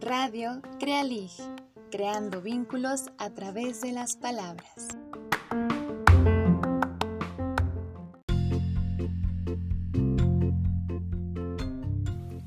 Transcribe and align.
Radio 0.00 0.62
Crealig, 0.80 1.30
creando 1.90 2.40
vínculos 2.40 3.10
a 3.18 3.28
través 3.34 3.82
de 3.82 3.92
las 3.92 4.16
palabras. 4.16 4.88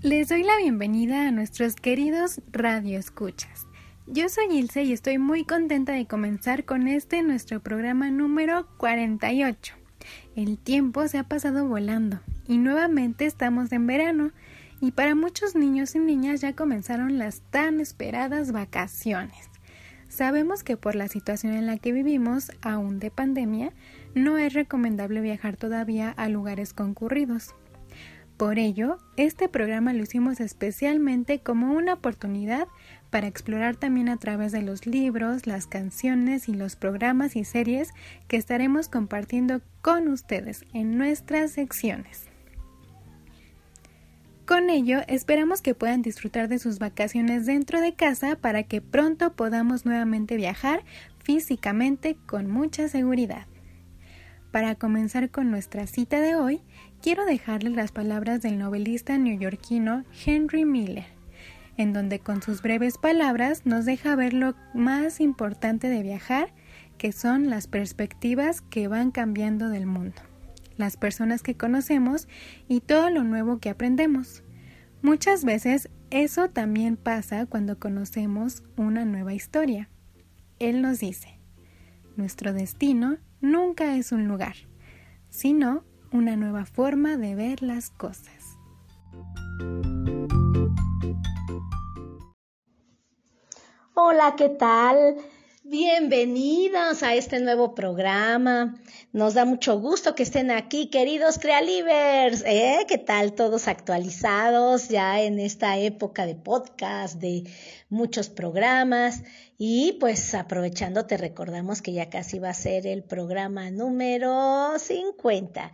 Les 0.02 0.30
doy 0.30 0.42
la 0.42 0.58
bienvenida 0.58 1.28
a 1.28 1.32
nuestros 1.32 1.76
queridos 1.76 2.42
Radio 2.52 2.98
Escuchas. 2.98 3.68
Yo 4.08 4.30
soy 4.30 4.48
Ilse 4.52 4.82
y 4.82 4.94
estoy 4.94 5.20
muy 5.20 5.46
contenta 5.46 5.92
de 5.92 6.08
comenzar 6.08 6.66
con 6.66 6.88
este 6.88 7.22
nuestro 7.22 7.62
programa 7.62 8.10
número 8.10 8.68
48. 8.78 9.87
El 10.36 10.58
tiempo 10.58 11.08
se 11.08 11.18
ha 11.18 11.24
pasado 11.24 11.68
volando 11.68 12.20
y 12.48 12.58
nuevamente 12.58 13.26
estamos 13.26 13.72
en 13.72 13.88
verano 13.88 14.32
y 14.80 14.92
para 14.92 15.16
muchos 15.16 15.56
niños 15.56 15.96
y 15.96 16.00
niñas 16.00 16.42
ya 16.42 16.54
comenzaron 16.54 17.18
las 17.18 17.42
tan 17.50 17.80
esperadas 17.80 18.52
vacaciones. 18.52 19.50
Sabemos 20.10 20.64
que 20.64 20.78
por 20.78 20.96
la 20.96 21.08
situación 21.08 21.54
en 21.54 21.66
la 21.66 21.78
que 21.78 21.92
vivimos, 21.92 22.52
aún 22.62 23.00
de 23.00 23.12
pandemia, 23.12 23.74
no 24.16 24.38
es 24.38 24.54
recomendable 24.54 25.22
viajar 25.22 25.58
todavía 25.58 26.12
a 26.12 26.30
lugares 26.30 26.74
concurridos. 26.74 27.54
Por 28.38 28.60
ello, 28.60 29.00
este 29.16 29.50
programa 29.50 29.94
lo 29.94 30.04
hicimos 30.04 30.40
especialmente 30.40 31.40
como 31.40 31.74
una 31.74 31.94
oportunidad 31.94 32.68
para 33.10 33.26
explorar 33.26 33.78
también 33.78 34.10
a 34.10 34.18
través 34.18 34.52
de 34.52 34.62
los 34.62 34.86
libros, 34.86 35.48
las 35.48 35.66
canciones 35.66 36.48
y 36.48 36.54
los 36.54 36.76
programas 36.76 37.36
y 37.36 37.44
series 37.46 37.90
que 38.28 38.38
estaremos 38.38 38.90
compartiendo 38.90 39.62
con 39.82 40.08
ustedes 40.08 40.66
en 40.74 41.00
nuestras 41.00 41.52
secciones. 41.52 42.26
Con 44.46 44.70
ello, 44.70 45.00
esperamos 45.08 45.62
que 45.64 45.74
puedan 45.74 46.04
disfrutar 46.04 46.48
de 46.48 46.60
sus 46.60 46.78
vacaciones 46.78 47.48
dentro 47.48 47.82
de 47.82 47.96
casa 47.96 48.36
para 48.36 48.64
que 48.64 48.82
pronto 48.82 49.34
podamos 49.34 49.86
nuevamente 49.86 50.36
viajar 50.36 50.84
físicamente 51.24 52.16
con 52.28 52.48
mucha 52.50 52.88
seguridad. 52.88 53.48
Para 54.58 54.74
comenzar 54.74 55.30
con 55.30 55.52
nuestra 55.52 55.86
cita 55.86 56.20
de 56.20 56.34
hoy, 56.34 56.64
quiero 57.00 57.26
dejarles 57.28 57.74
las 57.74 57.92
palabras 57.92 58.42
del 58.42 58.58
novelista 58.58 59.16
neoyorquino 59.16 60.04
Henry 60.26 60.66
Miller, 60.66 61.06
en 61.78 61.94
donde 61.94 62.18
con 62.18 62.42
sus 62.42 62.64
breves 62.64 62.98
palabras 62.98 63.68
nos 63.68 63.86
deja 63.86 64.16
ver 64.16 64.34
lo 64.34 64.56
más 64.74 65.22
importante 65.22 65.90
de 65.90 66.02
viajar, 66.02 66.56
que 66.98 67.12
son 67.12 67.52
las 67.52 67.68
perspectivas 67.68 68.62
que 68.62 68.88
van 68.88 69.12
cambiando 69.12 69.70
del 69.70 69.86
mundo 69.86 70.20
las 70.76 70.98
personas 70.98 71.44
que 71.44 71.56
conocemos 71.56 72.28
y 72.68 72.80
todo 72.80 73.12
lo 73.12 73.24
nuevo 73.24 73.60
que 73.60 73.70
aprendemos. 73.70 74.42
Muchas 75.04 75.46
veces 75.46 75.88
eso 76.10 76.50
también 76.50 76.98
pasa 76.98 77.46
cuando 77.46 77.78
conocemos 77.78 78.64
una 78.76 79.06
nueva 79.06 79.36
historia. 79.36 79.88
Él 80.58 80.82
nos 80.82 81.00
dice, 81.00 81.38
nuestro 82.16 82.54
destino 82.54 83.18
nunca 83.42 83.96
es 83.96 84.12
un 84.12 84.28
lugar, 84.28 84.56
sino 85.30 85.84
una 86.12 86.36
nueva 86.36 86.66
forma 86.66 87.18
de 87.18 87.36
ver 87.36 87.62
las 87.62 87.90
cosas. 87.90 88.58
Hola, 93.94 94.36
¿qué 94.38 94.50
tal? 94.50 95.18
Bienvenidos 95.64 97.04
a 97.04 97.16
este 97.16 97.40
nuevo 97.40 97.76
programa. 97.76 98.76
Nos 99.14 99.36
da 99.36 99.46
mucho 99.46 99.80
gusto 99.80 100.16
que 100.16 100.24
estén 100.24 100.52
aquí, 100.52 100.90
queridos 100.90 101.40
Crealivers. 101.40 102.44
¿Eh? 102.46 102.86
¿Qué 102.90 102.98
tal? 102.98 103.34
Todos 103.34 103.70
actualizados 103.70 104.90
ya 104.90 105.22
en 105.22 105.40
esta 105.40 105.78
época 105.78 106.26
de 106.26 106.36
podcast, 106.36 107.16
de 107.16 107.50
muchos 107.88 108.28
programas. 108.28 109.24
Y 109.58 109.94
pues 110.02 110.34
aprovechando, 110.34 111.06
te 111.06 111.16
recordamos 111.16 111.82
que 111.82 111.94
ya 111.94 112.10
casi 112.10 112.38
va 112.38 112.50
a 112.50 112.54
ser 112.54 112.86
el 112.86 113.02
programa 113.02 113.72
número 113.72 114.78
50. 114.78 115.72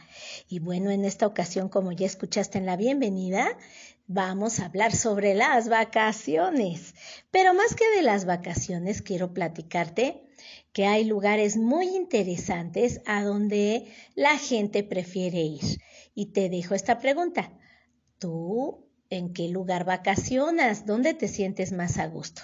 Y 0.47 0.59
bueno, 0.59 0.91
en 0.91 1.03
esta 1.03 1.25
ocasión, 1.25 1.69
como 1.69 1.91
ya 1.91 2.05
escuchaste 2.05 2.59
en 2.59 2.67
la 2.67 2.77
bienvenida, 2.77 3.57
vamos 4.05 4.59
a 4.59 4.65
hablar 4.65 4.95
sobre 4.95 5.33
las 5.33 5.69
vacaciones. 5.69 6.93
Pero 7.31 7.55
más 7.55 7.73
que 7.73 7.89
de 7.95 8.03
las 8.03 8.25
vacaciones, 8.25 9.01
quiero 9.01 9.33
platicarte 9.33 10.22
que 10.73 10.87
hay 10.87 11.05
lugares 11.05 11.55
muy 11.55 11.95
interesantes 11.95 12.99
a 13.05 13.23
donde 13.23 13.85
la 14.15 14.37
gente 14.37 14.83
prefiere 14.83 15.41
ir. 15.41 15.79
Y 16.15 16.27
te 16.27 16.49
dejo 16.49 16.75
esta 16.75 16.99
pregunta. 16.99 17.53
¿Tú 18.17 18.87
en 19.09 19.33
qué 19.33 19.47
lugar 19.49 19.85
vacacionas? 19.85 20.85
¿Dónde 20.85 21.13
te 21.13 21.27
sientes 21.27 21.71
más 21.71 21.99
a 21.99 22.07
gusto? 22.07 22.41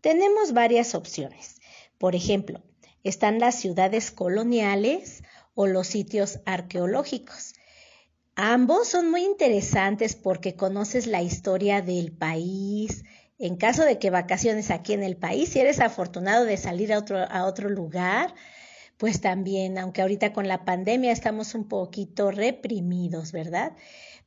Tenemos 0.00 0.52
varias 0.52 0.94
opciones. 0.94 1.60
Por 1.98 2.14
ejemplo, 2.14 2.62
están 3.04 3.38
las 3.38 3.56
ciudades 3.56 4.10
coloniales 4.10 5.22
o 5.54 5.66
los 5.66 5.86
sitios 5.86 6.40
arqueológicos. 6.46 7.54
Ambos 8.34 8.88
son 8.88 9.10
muy 9.10 9.24
interesantes 9.24 10.14
porque 10.14 10.56
conoces 10.56 11.06
la 11.06 11.22
historia 11.22 11.82
del 11.82 12.12
país. 12.12 13.04
En 13.38 13.56
caso 13.56 13.84
de 13.84 13.98
que 13.98 14.10
vacaciones 14.10 14.70
aquí 14.70 14.92
en 14.94 15.02
el 15.02 15.16
país, 15.16 15.50
si 15.50 15.60
eres 15.60 15.80
afortunado 15.80 16.44
de 16.44 16.56
salir 16.56 16.92
a 16.92 16.98
otro, 16.98 17.18
a 17.18 17.44
otro 17.44 17.68
lugar, 17.68 18.34
pues 18.96 19.20
también, 19.20 19.78
aunque 19.78 20.02
ahorita 20.02 20.32
con 20.32 20.48
la 20.48 20.64
pandemia 20.64 21.12
estamos 21.12 21.54
un 21.54 21.68
poquito 21.68 22.30
reprimidos, 22.30 23.32
¿verdad? 23.32 23.72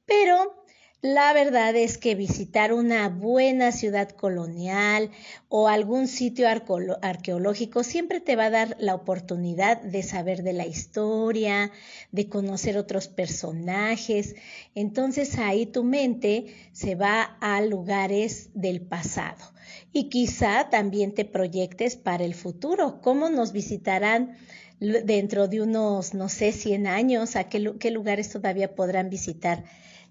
Pero 0.06 0.59
la 1.02 1.32
verdad 1.32 1.78
es 1.78 1.98
que 1.98 2.14
visitar 2.14 2.74
una 2.74 3.08
buena 3.08 3.72
ciudad 3.72 4.10
colonial 4.10 5.12
o 5.48 5.70
algún 5.70 6.10
sitio 6.10 6.46
arqueológico 6.50 7.84
siempre 7.84 8.20
te 8.20 8.36
va 8.36 8.46
a 8.46 8.50
dar 8.50 8.76
la 8.80 8.96
oportunidad 8.96 9.82
de 9.82 10.04
saber 10.04 10.44
de 10.44 10.52
la 10.52 10.66
historia, 10.66 11.72
de 12.12 12.28
conocer 12.28 12.78
otros 12.78 13.08
personajes. 13.08 14.36
Entonces 14.76 15.38
ahí 15.38 15.66
tu 15.66 15.86
mente 15.86 16.54
se 16.74 16.96
va 16.96 17.22
a 17.40 17.62
lugares 17.62 18.50
del 18.54 18.82
pasado 18.82 19.54
y 19.94 20.10
quizá 20.10 20.70
también 20.70 21.14
te 21.14 21.24
proyectes 21.24 21.96
para 21.96 22.26
el 22.26 22.36
futuro. 22.36 23.00
¿Cómo 23.02 23.30
nos 23.30 23.54
visitarán? 23.54 24.38
dentro 24.80 25.50
de 25.50 25.62
unos, 25.62 26.14
no 26.14 26.30
sé, 26.30 26.54
100 26.54 26.88
años, 26.88 27.36
a 27.36 27.50
qué, 27.50 27.74
qué 27.82 27.92
lugares 27.92 28.30
todavía 28.30 28.76
podrán 28.76 29.10
visitar 29.10 29.66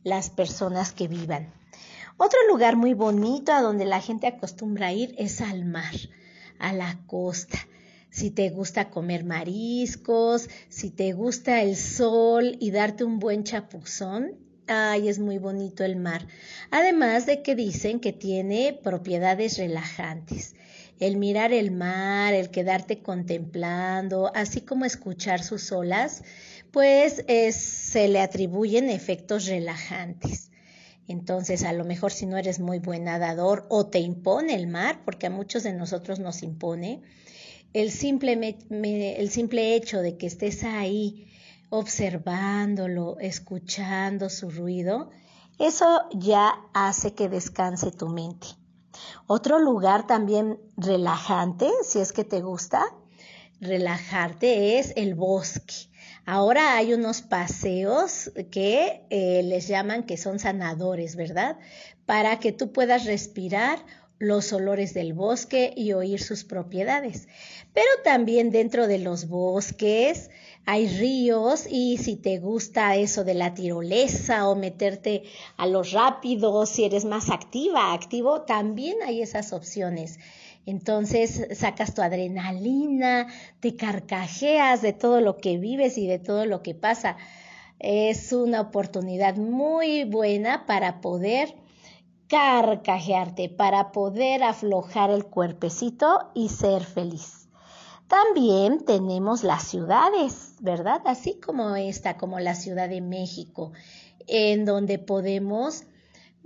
las 0.08 0.30
personas 0.30 0.92
que 0.92 1.08
vivan. 1.08 1.52
Otro 2.16 2.38
lugar 2.48 2.76
muy 2.76 2.94
bonito 2.94 3.52
a 3.52 3.60
donde 3.60 3.84
la 3.84 4.00
gente 4.00 4.26
acostumbra 4.26 4.92
ir 4.92 5.14
es 5.18 5.40
al 5.40 5.64
mar, 5.64 5.94
a 6.58 6.72
la 6.72 6.98
costa. 7.06 7.58
Si 8.10 8.30
te 8.30 8.50
gusta 8.50 8.90
comer 8.90 9.22
mariscos, 9.22 10.48
si 10.68 10.90
te 10.90 11.12
gusta 11.12 11.62
el 11.62 11.76
sol 11.76 12.56
y 12.58 12.70
darte 12.72 13.04
un 13.04 13.20
buen 13.20 13.44
chapuzón, 13.44 14.36
ay, 14.66 15.08
es 15.08 15.18
muy 15.18 15.38
bonito 15.38 15.84
el 15.84 15.96
mar. 15.96 16.26
Además 16.70 17.26
de 17.26 17.42
que 17.42 17.54
dicen 17.54 18.00
que 18.00 18.12
tiene 18.12 18.78
propiedades 18.82 19.58
relajantes. 19.58 20.56
El 20.98 21.16
mirar 21.16 21.52
el 21.52 21.70
mar, 21.70 22.34
el 22.34 22.50
quedarte 22.50 23.00
contemplando, 23.02 24.32
así 24.34 24.62
como 24.62 24.84
escuchar 24.84 25.44
sus 25.44 25.70
olas, 25.70 26.24
pues 26.72 27.24
se 27.54 28.08
le 28.08 28.20
atribuyen 28.20 28.90
efectos 28.90 29.46
relajantes. 29.46 30.50
Entonces, 31.06 31.64
a 31.64 31.72
lo 31.72 31.84
mejor 31.84 32.12
si 32.12 32.26
no 32.26 32.36
eres 32.36 32.60
muy 32.60 32.78
buen 32.78 33.04
nadador 33.04 33.66
o 33.70 33.86
te 33.86 33.98
impone 33.98 34.54
el 34.54 34.66
mar, 34.66 35.00
porque 35.04 35.26
a 35.26 35.30
muchos 35.30 35.62
de 35.62 35.72
nosotros 35.72 36.18
nos 36.18 36.42
impone, 36.42 37.02
el 37.72 37.90
simple, 37.90 38.56
el 38.70 39.30
simple 39.30 39.74
hecho 39.74 40.00
de 40.00 40.16
que 40.16 40.26
estés 40.26 40.64
ahí 40.64 41.28
observándolo, 41.70 43.18
escuchando 43.20 44.30
su 44.30 44.50
ruido, 44.50 45.10
eso 45.58 46.02
ya 46.12 46.54
hace 46.72 47.14
que 47.14 47.28
descanse 47.28 47.90
tu 47.90 48.08
mente. 48.08 48.48
Otro 49.26 49.58
lugar 49.58 50.06
también 50.06 50.58
relajante, 50.76 51.70
si 51.82 51.98
es 51.98 52.12
que 52.12 52.24
te 52.24 52.40
gusta, 52.40 52.84
relajarte 53.60 54.78
es 54.78 54.92
el 54.96 55.14
bosque. 55.14 55.74
Ahora 56.30 56.76
hay 56.76 56.92
unos 56.92 57.22
paseos 57.22 58.30
que 58.50 59.00
eh, 59.08 59.40
les 59.44 59.66
llaman 59.66 60.02
que 60.02 60.18
son 60.18 60.38
sanadores, 60.38 61.16
¿verdad? 61.16 61.56
Para 62.04 62.38
que 62.38 62.52
tú 62.52 62.70
puedas 62.70 63.06
respirar 63.06 63.82
los 64.18 64.52
olores 64.52 64.92
del 64.92 65.14
bosque 65.14 65.72
y 65.74 65.94
oír 65.94 66.20
sus 66.20 66.44
propiedades. 66.44 67.28
Pero 67.72 67.88
también 68.04 68.50
dentro 68.50 68.88
de 68.88 68.98
los 68.98 69.26
bosques 69.28 70.28
hay 70.66 70.86
ríos 70.88 71.66
y 71.66 71.96
si 71.96 72.16
te 72.16 72.38
gusta 72.38 72.94
eso 72.96 73.24
de 73.24 73.32
la 73.32 73.54
tirolesa 73.54 74.50
o 74.50 74.54
meterte 74.54 75.22
a 75.56 75.66
los 75.66 75.92
rápidos, 75.92 76.68
si 76.68 76.84
eres 76.84 77.06
más 77.06 77.30
activa, 77.30 77.94
activo, 77.94 78.42
también 78.42 78.98
hay 79.02 79.22
esas 79.22 79.54
opciones. 79.54 80.18
Entonces 80.68 81.48
sacas 81.54 81.94
tu 81.94 82.02
adrenalina, 82.02 83.26
te 83.60 83.74
carcajeas 83.74 84.82
de 84.82 84.92
todo 84.92 85.22
lo 85.22 85.38
que 85.38 85.56
vives 85.56 85.96
y 85.96 86.06
de 86.06 86.18
todo 86.18 86.44
lo 86.44 86.62
que 86.62 86.74
pasa. 86.74 87.16
es 87.78 88.34
una 88.34 88.60
oportunidad 88.60 89.36
muy 89.36 90.04
buena 90.04 90.66
para 90.66 91.00
poder 91.00 91.54
carcajearte, 92.28 93.48
para 93.48 93.92
poder 93.92 94.42
aflojar 94.42 95.08
el 95.08 95.24
cuerpecito 95.24 96.28
y 96.34 96.50
ser 96.50 96.84
feliz. 96.84 97.48
También 98.06 98.84
tenemos 98.84 99.44
las 99.44 99.62
ciudades, 99.62 100.56
¿verdad? 100.60 101.00
Así 101.06 101.40
como 101.40 101.76
esta, 101.76 102.18
como 102.18 102.40
la 102.40 102.54
Ciudad 102.54 102.90
de 102.90 103.00
México, 103.00 103.72
en 104.26 104.66
donde 104.66 104.98
podemos 104.98 105.84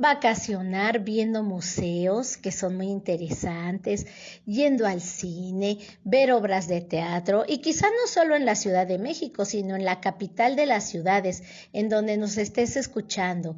vacacionar 0.02 1.04
viendo 1.04 1.44
museos 1.44 2.36
que 2.36 2.50
son 2.50 2.76
muy 2.76 2.88
interesantes, 2.88 4.04
yendo 4.44 4.84
al 4.84 5.00
cine, 5.00 5.78
ver 6.02 6.32
obras 6.32 6.66
de 6.66 6.80
teatro 6.80 7.44
y 7.46 7.58
quizá 7.58 7.86
no 7.86 8.08
solo 8.08 8.34
en 8.34 8.44
la 8.44 8.56
Ciudad 8.56 8.84
de 8.84 8.98
México, 8.98 9.44
sino 9.44 9.76
en 9.76 9.84
la 9.84 10.00
capital 10.00 10.56
de 10.56 10.66
las 10.66 10.88
ciudades, 10.88 11.44
en 11.72 11.88
donde 11.88 12.16
nos 12.16 12.36
estés 12.36 12.76
escuchando. 12.76 13.56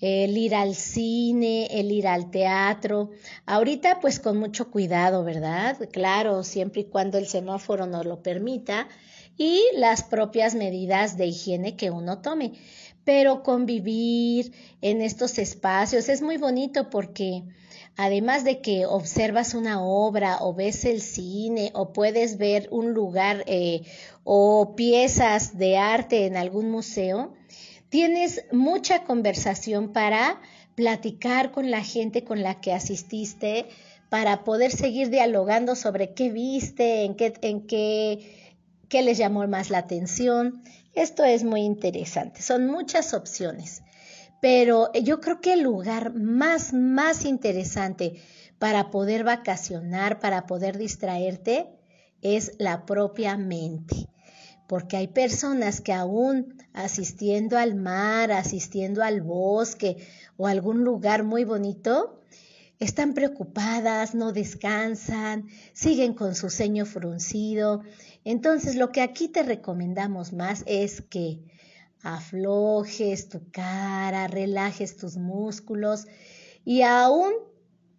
El 0.00 0.36
ir 0.36 0.56
al 0.56 0.74
cine, 0.74 1.68
el 1.70 1.92
ir 1.92 2.08
al 2.08 2.32
teatro. 2.32 3.12
Ahorita 3.46 4.00
pues 4.00 4.18
con 4.18 4.38
mucho 4.38 4.72
cuidado, 4.72 5.22
¿verdad? 5.22 5.78
Claro, 5.92 6.42
siempre 6.42 6.80
y 6.80 6.84
cuando 6.86 7.16
el 7.16 7.28
semáforo 7.28 7.86
nos 7.86 8.04
lo 8.04 8.24
permita 8.24 8.88
y 9.38 9.62
las 9.76 10.02
propias 10.02 10.54
medidas 10.54 11.16
de 11.16 11.26
higiene 11.26 11.76
que 11.76 11.90
uno 11.90 12.18
tome 12.18 12.54
pero 13.06 13.44
convivir 13.44 14.52
en 14.82 15.00
estos 15.00 15.38
espacios 15.38 16.08
es 16.08 16.22
muy 16.22 16.38
bonito 16.38 16.90
porque 16.90 17.44
además 17.96 18.42
de 18.42 18.60
que 18.60 18.84
observas 18.84 19.54
una 19.54 19.80
obra 19.80 20.38
o 20.40 20.54
ves 20.54 20.84
el 20.84 21.00
cine 21.00 21.70
o 21.72 21.92
puedes 21.92 22.36
ver 22.36 22.66
un 22.72 22.94
lugar 22.94 23.44
eh, 23.46 23.82
o 24.24 24.74
piezas 24.74 25.56
de 25.56 25.78
arte 25.78 26.26
en 26.26 26.36
algún 26.36 26.68
museo, 26.68 27.32
tienes 27.90 28.44
mucha 28.50 29.04
conversación 29.04 29.92
para 29.92 30.40
platicar 30.74 31.52
con 31.52 31.70
la 31.70 31.84
gente 31.84 32.24
con 32.24 32.42
la 32.42 32.60
que 32.60 32.72
asististe, 32.72 33.66
para 34.08 34.42
poder 34.42 34.72
seguir 34.72 35.10
dialogando 35.10 35.76
sobre 35.76 36.12
qué 36.12 36.30
viste, 36.30 37.04
en 37.04 37.14
qué, 37.14 37.34
en 37.42 37.68
qué, 37.68 38.45
qué 38.88 39.02
les 39.02 39.18
llamó 39.18 39.46
más 39.46 39.70
la 39.70 39.78
atención. 39.78 40.62
Esto 40.94 41.24
es 41.24 41.44
muy 41.44 41.62
interesante, 41.62 42.42
son 42.42 42.66
muchas 42.66 43.14
opciones, 43.14 43.82
pero 44.40 44.92
yo 44.92 45.20
creo 45.20 45.40
que 45.40 45.52
el 45.52 45.62
lugar 45.62 46.14
más, 46.14 46.72
más 46.72 47.24
interesante 47.24 48.20
para 48.58 48.90
poder 48.90 49.24
vacacionar, 49.24 50.20
para 50.20 50.46
poder 50.46 50.78
distraerte, 50.78 51.68
es 52.22 52.52
la 52.58 52.86
propia 52.86 53.36
mente. 53.36 54.08
Porque 54.66 54.96
hay 54.96 55.06
personas 55.06 55.80
que 55.80 55.92
aún 55.92 56.56
asistiendo 56.72 57.56
al 57.56 57.74
mar, 57.76 58.32
asistiendo 58.32 59.02
al 59.02 59.20
bosque 59.20 59.96
o 60.36 60.46
algún 60.46 60.82
lugar 60.82 61.22
muy 61.22 61.44
bonito, 61.44 62.20
están 62.78 63.14
preocupadas, 63.14 64.14
no 64.14 64.32
descansan, 64.32 65.48
siguen 65.72 66.14
con 66.14 66.34
su 66.34 66.50
ceño 66.50 66.84
fruncido. 66.84 67.82
Entonces, 68.24 68.76
lo 68.76 68.92
que 68.92 69.00
aquí 69.00 69.28
te 69.28 69.42
recomendamos 69.42 70.32
más 70.32 70.62
es 70.66 71.00
que 71.00 71.40
aflojes 72.02 73.28
tu 73.28 73.50
cara, 73.50 74.28
relajes 74.28 74.96
tus 74.96 75.16
músculos 75.16 76.06
y 76.64 76.82
aún 76.82 77.32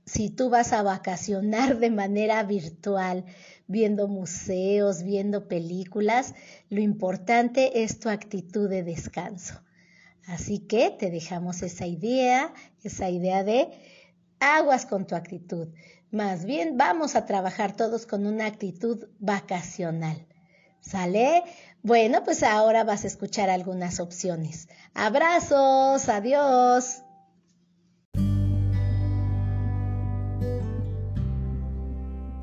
si 0.05 0.29
tú 0.29 0.49
vas 0.49 0.71
a 0.71 0.83
vacacionar 0.83 1.79
de 1.79 1.89
manera 1.89 2.41
virtual, 2.43 3.25
viendo 3.67 4.07
museos, 4.07 5.03
viendo 5.03 5.49
películas, 5.49 6.33
lo 6.69 6.79
importante 6.79 7.83
es 7.83 7.99
tu 7.99 8.07
actitud 8.07 8.69
de 8.69 8.83
descanso. 8.83 9.61
Así 10.25 10.59
que 10.59 10.91
te 10.91 11.11
dejamos 11.11 11.61
esa 11.61 11.87
idea, 11.87 12.53
esa 12.83 13.09
idea 13.09 13.43
de 13.43 13.69
aguas 14.39 14.85
con 14.85 15.07
tu 15.07 15.15
actitud. 15.15 15.67
Más 16.11 16.45
bien 16.45 16.77
vamos 16.77 17.15
a 17.15 17.25
trabajar 17.25 17.75
todos 17.75 18.05
con 18.05 18.25
una 18.25 18.45
actitud 18.45 19.07
vacacional. 19.19 20.25
¿Sale? 20.79 21.43
Bueno, 21.83 22.23
pues 22.23 22.43
ahora 22.43 22.83
vas 22.83 23.03
a 23.03 23.07
escuchar 23.07 23.49
algunas 23.49 23.99
opciones. 23.99 24.69
Abrazos, 24.93 26.07
adiós. 26.07 27.03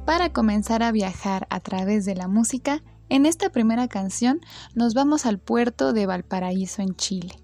Para 0.05 0.31
comenzar 0.33 0.83
a 0.83 0.93
viajar 0.93 1.47
a 1.49 1.61
través 1.61 2.05
de 2.05 2.15
la 2.15 2.29
música, 2.29 2.83
en 3.09 3.25
esta 3.25 3.49
primera 3.49 3.89
canción 3.89 4.41
nos 4.75 4.93
vamos 4.93 5.25
al 5.25 5.39
puerto 5.39 5.95
de 5.95 6.05
Valparaíso 6.05 6.83
en 6.83 6.95
Chile, 6.97 7.41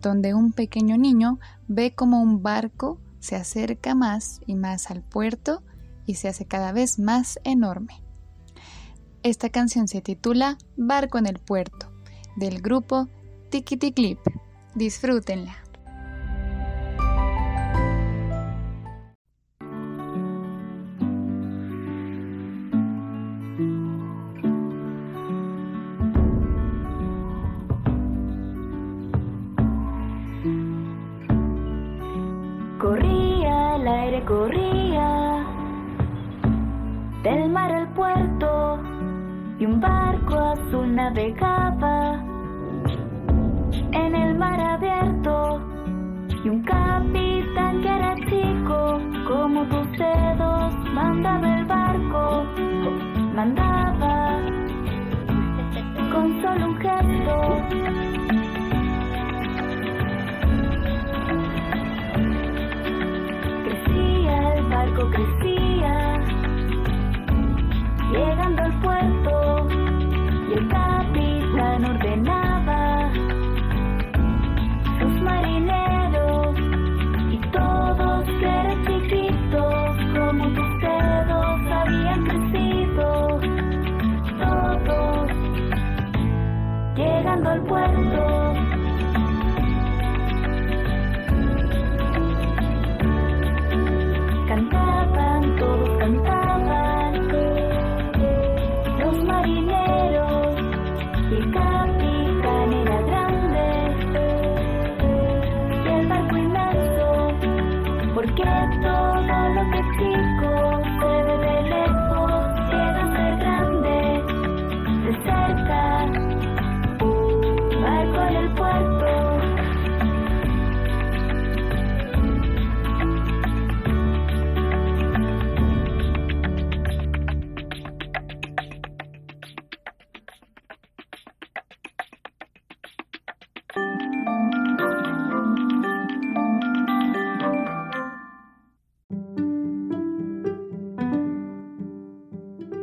donde 0.00 0.32
un 0.32 0.52
pequeño 0.52 0.96
niño 0.96 1.40
ve 1.66 1.94
como 1.94 2.20
un 2.20 2.42
barco 2.42 3.00
se 3.26 3.34
acerca 3.34 3.96
más 3.96 4.40
y 4.46 4.54
más 4.54 4.88
al 4.90 5.02
puerto 5.02 5.62
y 6.06 6.14
se 6.14 6.28
hace 6.28 6.46
cada 6.46 6.70
vez 6.70 7.00
más 7.00 7.40
enorme. 7.42 8.00
Esta 9.24 9.50
canción 9.50 9.88
se 9.88 10.00
titula 10.00 10.58
Barco 10.76 11.18
en 11.18 11.26
el 11.26 11.40
puerto, 11.40 11.90
del 12.36 12.62
grupo 12.62 13.08
Tikiti 13.50 13.92
Clip. 13.92 14.20
Disfrútenla. 14.76 15.65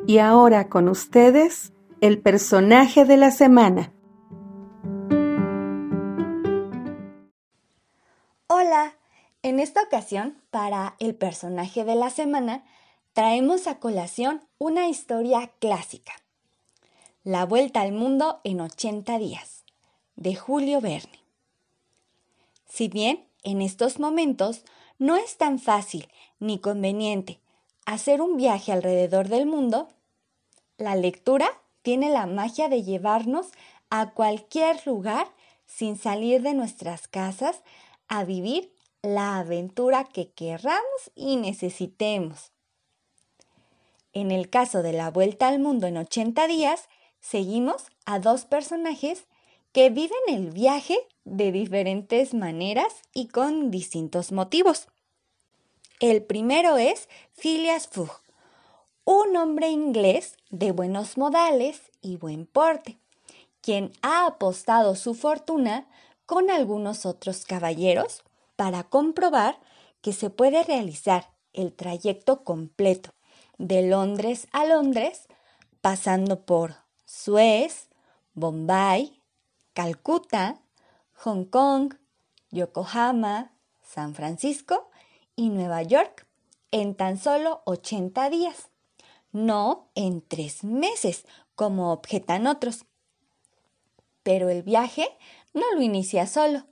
Y 0.05 0.17
ahora 0.17 0.67
con 0.67 0.89
ustedes, 0.89 1.71
el 2.01 2.19
personaje 2.21 3.05
de 3.05 3.15
la 3.15 3.31
semana. 3.31 3.93
Hola, 8.47 8.97
en 9.43 9.61
esta 9.61 9.81
ocasión, 9.81 10.41
para 10.51 10.97
el 10.99 11.15
personaje 11.15 11.85
de 11.85 11.95
la 11.95 12.09
semana, 12.09 12.65
traemos 13.13 13.65
a 13.67 13.79
colación 13.79 14.41
una 14.57 14.89
historia 14.89 15.53
clásica. 15.59 16.11
La 17.23 17.45
Vuelta 17.45 17.79
al 17.79 17.93
Mundo 17.93 18.41
en 18.43 18.59
80 18.59 19.17
días, 19.19 19.63
de 20.17 20.35
Julio 20.35 20.81
Verne. 20.81 21.23
Si 22.67 22.89
bien 22.89 23.25
en 23.43 23.61
estos 23.61 23.99
momentos 23.99 24.65
no 24.99 25.15
es 25.15 25.37
tan 25.37 25.59
fácil 25.59 26.09
ni 26.39 26.59
conveniente 26.59 27.39
hacer 27.85 28.21
un 28.21 28.37
viaje 28.37 28.71
alrededor 28.71 29.27
del 29.27 29.45
mundo, 29.45 29.87
la 30.77 30.95
lectura 30.95 31.47
tiene 31.81 32.09
la 32.09 32.25
magia 32.25 32.69
de 32.69 32.83
llevarnos 32.83 33.47
a 33.89 34.11
cualquier 34.11 34.85
lugar 34.87 35.27
sin 35.65 35.97
salir 35.97 36.41
de 36.41 36.53
nuestras 36.53 37.07
casas 37.07 37.61
a 38.07 38.23
vivir 38.23 38.73
la 39.01 39.39
aventura 39.39 40.05
que 40.05 40.29
querramos 40.29 41.11
y 41.15 41.35
necesitemos. 41.35 42.51
En 44.13 44.31
el 44.31 44.49
caso 44.49 44.83
de 44.83 44.93
la 44.93 45.11
vuelta 45.11 45.47
al 45.47 45.59
mundo 45.59 45.87
en 45.87 45.97
80 45.97 46.47
días, 46.47 46.87
seguimos 47.19 47.87
a 48.05 48.19
dos 48.19 48.45
personajes 48.45 49.25
que 49.71 49.89
viven 49.89 50.19
el 50.27 50.51
viaje 50.51 50.97
de 51.25 51.51
diferentes 51.51 52.33
maneras 52.33 52.93
y 53.13 53.27
con 53.27 53.71
distintos 53.71 54.31
motivos. 54.31 54.87
El 55.99 56.23
primero 56.23 56.77
es 56.77 57.07
Phileas 57.33 57.87
Fogg, 57.87 58.21
un 59.05 59.35
hombre 59.37 59.69
inglés 59.69 60.37
de 60.49 60.71
buenos 60.71 61.17
modales 61.17 61.81
y 62.01 62.17
buen 62.17 62.45
porte, 62.45 62.97
quien 63.61 63.91
ha 64.01 64.25
apostado 64.25 64.95
su 64.95 65.13
fortuna 65.13 65.87
con 66.25 66.49
algunos 66.49 67.05
otros 67.05 67.45
caballeros 67.45 68.23
para 68.55 68.83
comprobar 68.83 69.59
que 70.01 70.13
se 70.13 70.29
puede 70.29 70.63
realizar 70.63 71.31
el 71.53 71.73
trayecto 71.73 72.43
completo 72.43 73.13
de 73.57 73.87
Londres 73.87 74.47
a 74.51 74.65
Londres, 74.65 75.27
pasando 75.81 76.41
por 76.41 76.75
Suez, 77.05 77.87
Bombay, 78.33 79.21
Calcuta, 79.73 80.59
Hong 81.13 81.45
Kong, 81.45 81.93
Yokohama, 82.51 83.51
San 83.81 84.15
Francisco 84.15 84.89
y 85.35 85.49
Nueva 85.49 85.81
York 85.83 86.27
en 86.71 86.95
tan 86.95 87.17
solo 87.17 87.61
80 87.65 88.29
días, 88.29 88.69
no 89.31 89.89
en 89.95 90.21
tres 90.21 90.63
meses, 90.63 91.25
como 91.55 91.91
objetan 91.91 92.47
otros. 92.47 92.85
Pero 94.23 94.49
el 94.49 94.63
viaje 94.63 95.07
no 95.53 95.63
lo 95.75 95.81
inicia 95.81 96.25
solo. 96.27 96.65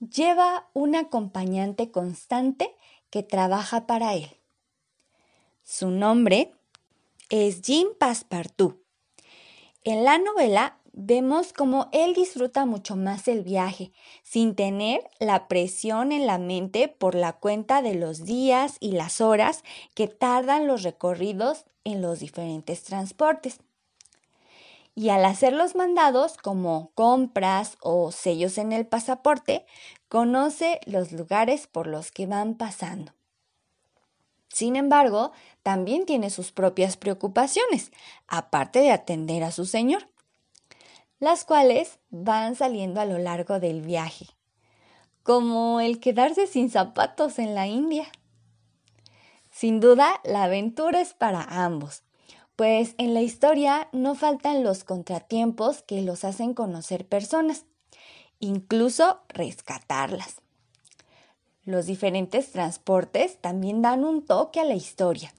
Lleva 0.00 0.68
un 0.74 0.94
acompañante 0.94 1.90
constante 1.90 2.76
que 3.10 3.22
trabaja 3.22 3.86
para 3.86 4.14
él. 4.14 4.28
Su 5.62 5.90
nombre 5.90 6.52
es 7.30 7.62
Jim 7.62 7.88
Passepartout. 7.98 8.76
En 9.84 10.04
la 10.04 10.18
novela 10.18 10.78
vemos 10.96 11.52
cómo 11.52 11.88
él 11.92 12.14
disfruta 12.14 12.64
mucho 12.64 12.96
más 12.96 13.28
el 13.28 13.42
viaje, 13.42 13.92
sin 14.22 14.56
tener 14.56 15.08
la 15.20 15.46
presión 15.46 16.10
en 16.10 16.26
la 16.26 16.38
mente 16.38 16.88
por 16.88 17.14
la 17.14 17.34
cuenta 17.34 17.82
de 17.82 17.94
los 17.94 18.24
días 18.24 18.78
y 18.80 18.92
las 18.92 19.20
horas 19.20 19.62
que 19.94 20.08
tardan 20.08 20.66
los 20.66 20.82
recorridos 20.82 21.66
en 21.84 22.00
los 22.00 22.18
diferentes 22.18 22.82
transportes. 22.82 23.60
Y 24.94 25.10
al 25.10 25.26
hacer 25.26 25.52
los 25.52 25.76
mandados 25.76 26.38
como 26.38 26.90
compras 26.94 27.76
o 27.82 28.10
sellos 28.10 28.56
en 28.56 28.72
el 28.72 28.86
pasaporte, 28.86 29.66
conoce 30.08 30.80
los 30.86 31.12
lugares 31.12 31.66
por 31.66 31.86
los 31.86 32.10
que 32.10 32.26
van 32.26 32.54
pasando. 32.54 33.12
Sin 34.48 34.76
embargo, 34.76 35.32
también 35.62 36.06
tiene 36.06 36.30
sus 36.30 36.52
propias 36.52 36.96
preocupaciones, 36.96 37.92
aparte 38.26 38.78
de 38.78 38.90
atender 38.90 39.44
a 39.44 39.52
su 39.52 39.66
señor 39.66 40.08
las 41.18 41.44
cuales 41.44 41.98
van 42.10 42.54
saliendo 42.54 43.00
a 43.00 43.06
lo 43.06 43.18
largo 43.18 43.60
del 43.60 43.80
viaje, 43.80 44.26
como 45.22 45.80
el 45.80 46.00
quedarse 46.00 46.46
sin 46.46 46.70
zapatos 46.70 47.38
en 47.38 47.54
la 47.54 47.66
India. 47.66 48.06
Sin 49.50 49.80
duda, 49.80 50.20
la 50.24 50.44
aventura 50.44 51.00
es 51.00 51.14
para 51.14 51.42
ambos, 51.42 52.02
pues 52.56 52.94
en 52.98 53.14
la 53.14 53.22
historia 53.22 53.88
no 53.92 54.14
faltan 54.14 54.62
los 54.62 54.84
contratiempos 54.84 55.82
que 55.82 56.02
los 56.02 56.24
hacen 56.24 56.54
conocer 56.54 57.06
personas, 57.06 57.64
incluso 58.38 59.20
rescatarlas. 59.28 60.42
Los 61.64 61.86
diferentes 61.86 62.52
transportes 62.52 63.38
también 63.40 63.82
dan 63.82 64.04
un 64.04 64.24
toque 64.24 64.60
a 64.60 64.64
la 64.64 64.74
historia, 64.74 65.34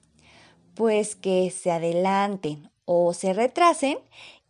pues 0.74 1.16
que 1.16 1.50
se 1.50 1.70
adelanten 1.70 2.70
o 2.84 3.14
se 3.14 3.32
retrasen 3.32 3.98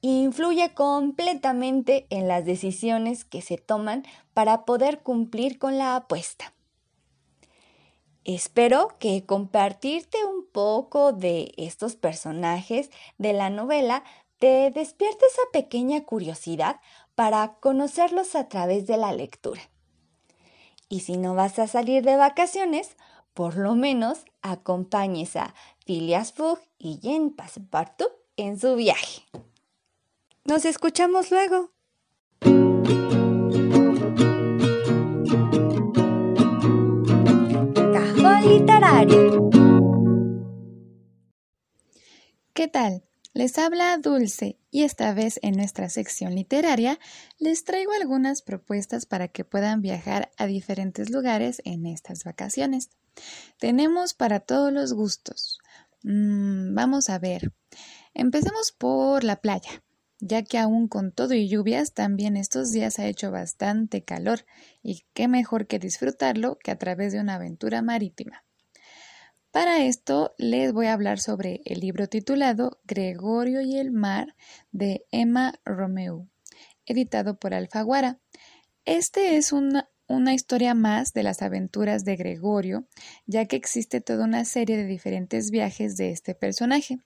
influye 0.01 0.75
completamente 0.75 2.07
en 2.11 2.29
las 2.29 2.45
decisiones 2.45 3.25
que 3.25 3.43
se 3.43 3.59
toman 3.59 4.05
para 4.35 4.65
poder 4.65 5.01
cumplir 5.01 5.59
con 5.59 5.79
la 5.79 5.97
apuesta. 5.97 6.53
Espero 8.25 8.97
que 8.99 9.25
compartirte 9.25 10.19
un 10.25 10.47
poco 10.47 11.13
de 11.13 11.53
estos 11.57 11.97
personajes 11.97 12.91
de 13.17 13.33
la 13.33 13.49
novela 13.51 14.05
te 14.39 14.71
despierte 14.71 15.27
esa 15.27 15.43
pequeña 15.53 16.05
curiosidad 16.05 16.81
para 17.15 17.55
conocerlos 17.55 18.37
a 18.37 18.49
través 18.49 18.87
de 18.87 18.99
la 18.99 19.13
lectura. 19.13 19.63
Y 20.89 21.01
si 21.01 21.17
no 21.17 21.35
vas 21.35 21.59
a 21.59 21.67
salir 21.67 22.05
de 22.05 22.17
vacaciones, 22.17 22.97
por 23.35 23.57
lo 23.57 23.75
menos 23.75 24.25
acompañes 24.43 25.35
a 25.37 25.55
Phileas 25.85 26.33
Fogg 26.33 26.61
y 26.79 26.99
Jean 27.01 27.31
Passepartout 27.31 28.13
en 28.37 28.59
su 28.59 28.77
viaje. 28.77 29.23
Nos 30.49 30.65
escuchamos 30.65 31.31
luego. 31.31 31.75
Cajón 37.93 38.49
literario. 38.49 39.51
¿Qué 42.55 42.67
tal? 42.67 43.05
Les 43.35 43.59
habla 43.59 43.99
Dulce 43.99 44.59
y 44.71 44.85
esta 44.85 45.13
vez 45.13 45.39
en 45.43 45.55
nuestra 45.55 45.91
sección 45.91 46.35
literaria 46.35 46.99
les 47.39 47.65
traigo 47.65 47.93
algunas 47.93 48.41
propuestas 48.41 49.05
para 49.05 49.29
que 49.29 49.45
puedan 49.45 49.83
viajar 49.83 50.31
a 50.39 50.47
diferentes 50.47 51.11
lugares 51.11 51.61
en 51.67 51.85
estas 51.85 52.25
vacaciones. 52.25 52.89
Tenemos 53.59 54.15
para 54.15 54.41
todos 54.41 54.73
los 54.73 54.95
gustos. 54.95 55.59
Mm, 56.05 56.75
vamos 56.75 57.11
a 57.11 57.19
ver. 57.19 57.53
Empecemos 58.15 58.73
por 58.73 59.25
la 59.25 59.43
playa 59.43 59.83
ya 60.21 60.43
que 60.43 60.59
aún 60.59 60.89
con 60.89 61.13
todo 61.13 61.35
y 61.35 61.49
lluvias, 61.49 61.93
también 61.93 62.37
estos 62.37 62.73
días 62.73 62.99
ha 62.99 63.07
hecho 63.07 63.31
bastante 63.31 64.03
calor 64.03 64.45
y 64.83 65.05
qué 65.15 65.29
mejor 65.29 65.67
que 65.67 65.79
disfrutarlo 65.79 66.59
que 66.59 66.71
a 66.71 66.79
través 66.79 67.13
de 67.13 67.21
una 67.21 67.37
aventura 67.37 67.83
marítima. 67.83 68.45
Para 69.51 69.85
esto 69.85 70.35
les 70.37 70.73
voy 70.73 70.87
a 70.87 70.93
hablar 70.93 71.21
sobre 71.21 71.63
el 71.65 71.81
libro 71.81 72.07
titulado 72.07 72.79
Gregorio 72.85 73.61
y 73.63 73.79
el 73.79 73.93
mar 73.93 74.35
de 74.73 75.07
Emma 75.11 75.55
Romeu, 75.65 76.29
editado 76.85 77.39
por 77.39 77.55
Alfaguara. 77.55 78.19
Este 78.85 79.37
es 79.37 79.53
una, 79.53 79.89
una 80.07 80.35
historia 80.35 80.75
más 80.75 81.13
de 81.13 81.23
las 81.23 81.43
aventuras 81.43 82.05
de 82.05 82.17
Gregorio, 82.17 82.87
ya 83.27 83.47
que 83.47 83.57
existe 83.57 84.01
toda 84.01 84.25
una 84.25 84.45
serie 84.45 84.77
de 84.77 84.85
diferentes 84.85 85.51
viajes 85.51 85.97
de 85.97 86.11
este 86.11 86.35
personaje, 86.35 86.99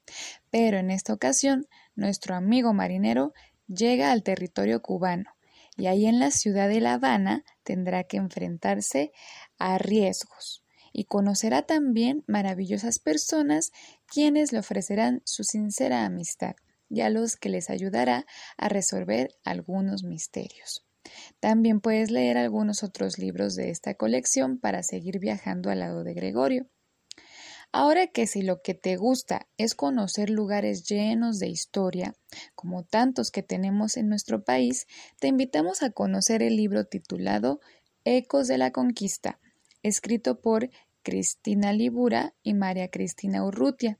pero 0.50 0.78
en 0.78 0.90
esta 0.90 1.12
ocasión 1.12 1.68
nuestro 1.94 2.34
amigo 2.34 2.72
marinero 2.72 3.32
llega 3.66 4.12
al 4.12 4.22
territorio 4.22 4.82
cubano 4.82 5.30
y 5.76 5.86
ahí 5.86 6.06
en 6.06 6.18
la 6.18 6.30
ciudad 6.30 6.68
de 6.68 6.80
La 6.80 6.94
Habana 6.94 7.44
tendrá 7.62 8.04
que 8.04 8.18
enfrentarse 8.18 9.12
a 9.58 9.78
riesgos 9.78 10.62
y 10.92 11.04
conocerá 11.04 11.62
también 11.62 12.22
maravillosas 12.26 12.98
personas 12.98 13.72
quienes 14.06 14.52
le 14.52 14.58
ofrecerán 14.58 15.22
su 15.24 15.44
sincera 15.44 16.04
amistad 16.04 16.54
y 16.88 17.00
a 17.00 17.08
los 17.08 17.36
que 17.36 17.48
les 17.48 17.70
ayudará 17.70 18.26
a 18.58 18.68
resolver 18.68 19.30
algunos 19.44 20.04
misterios. 20.04 20.86
También 21.40 21.80
puedes 21.80 22.10
leer 22.10 22.36
algunos 22.36 22.82
otros 22.82 23.18
libros 23.18 23.56
de 23.56 23.70
esta 23.70 23.94
colección 23.94 24.58
para 24.58 24.82
seguir 24.82 25.18
viajando 25.18 25.70
al 25.70 25.80
lado 25.80 26.04
de 26.04 26.14
Gregorio. 26.14 26.66
Ahora 27.74 28.06
que 28.06 28.26
si 28.26 28.42
lo 28.42 28.60
que 28.60 28.74
te 28.74 28.96
gusta 28.96 29.48
es 29.56 29.74
conocer 29.74 30.28
lugares 30.28 30.84
llenos 30.86 31.38
de 31.38 31.48
historia, 31.48 32.14
como 32.54 32.84
tantos 32.84 33.30
que 33.30 33.42
tenemos 33.42 33.96
en 33.96 34.10
nuestro 34.10 34.44
país, 34.44 34.86
te 35.18 35.28
invitamos 35.28 35.82
a 35.82 35.90
conocer 35.90 36.42
el 36.42 36.54
libro 36.56 36.84
titulado 36.84 37.60
Ecos 38.04 38.46
de 38.46 38.58
la 38.58 38.72
Conquista, 38.72 39.40
escrito 39.82 40.42
por 40.42 40.68
Cristina 41.02 41.72
Libura 41.72 42.34
y 42.42 42.52
María 42.52 42.90
Cristina 42.90 43.42
Urrutia. 43.42 43.98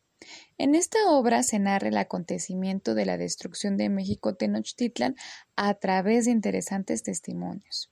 En 0.58 0.74
esta 0.74 0.98
obra 1.08 1.42
se 1.42 1.58
narra 1.58 1.88
el 1.88 1.96
acontecimiento 1.96 2.94
de 2.94 3.06
la 3.06 3.16
destrucción 3.16 3.78
de 3.78 3.88
México 3.88 4.34
Tenochtitlan 4.34 5.16
a 5.56 5.72
través 5.74 6.26
de 6.26 6.32
interesantes 6.32 7.02
testimonios. 7.02 7.90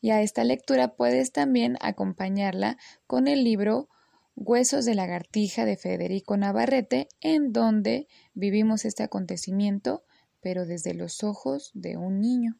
Y 0.00 0.10
a 0.10 0.20
esta 0.20 0.42
lectura 0.42 0.96
puedes 0.96 1.30
también 1.30 1.78
acompañarla 1.80 2.76
con 3.06 3.28
el 3.28 3.44
libro 3.44 3.88
Huesos 4.34 4.84
de 4.84 4.94
lagartija 4.94 5.64
de 5.64 5.76
Federico 5.76 6.36
Navarrete, 6.36 7.08
en 7.20 7.52
donde 7.52 8.08
vivimos 8.34 8.84
este 8.84 9.02
acontecimiento, 9.02 10.04
pero 10.40 10.66
desde 10.66 10.94
los 10.94 11.22
ojos 11.22 11.70
de 11.74 11.96
un 11.96 12.20
niño. 12.20 12.58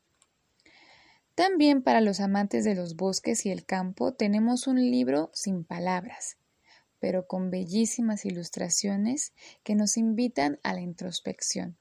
También 1.34 1.82
para 1.82 2.00
los 2.00 2.20
amantes 2.20 2.64
de 2.64 2.74
los 2.74 2.94
bosques 2.94 3.46
y 3.46 3.50
el 3.50 3.64
campo 3.64 4.12
tenemos 4.12 4.66
un 4.66 4.76
libro 4.76 5.30
sin 5.32 5.64
palabras, 5.64 6.36
pero 6.98 7.26
con 7.26 7.50
bellísimas 7.50 8.26
ilustraciones 8.26 9.32
que 9.62 9.74
nos 9.74 9.96
invitan 9.96 10.60
a 10.62 10.74
la 10.74 10.82
introspección. 10.82 11.78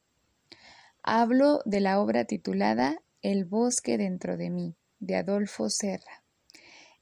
Hablo 1.03 1.61
de 1.65 1.81
la 1.81 1.99
obra 1.99 2.25
titulada 2.25 3.01
El 3.21 3.45
bosque 3.45 3.97
dentro 3.97 4.37
de 4.37 4.49
mí, 4.49 4.75
de 4.99 5.17
Adolfo 5.17 5.69
Serra. 5.69 6.23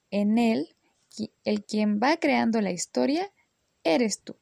En 0.09 0.37
él, 0.37 0.75
el 1.43 1.63
quien 1.63 1.99
va 1.99 2.17
creando 2.17 2.61
la 2.61 2.71
historia 2.71 3.31
eres 3.83 4.21
tú, 4.21 4.35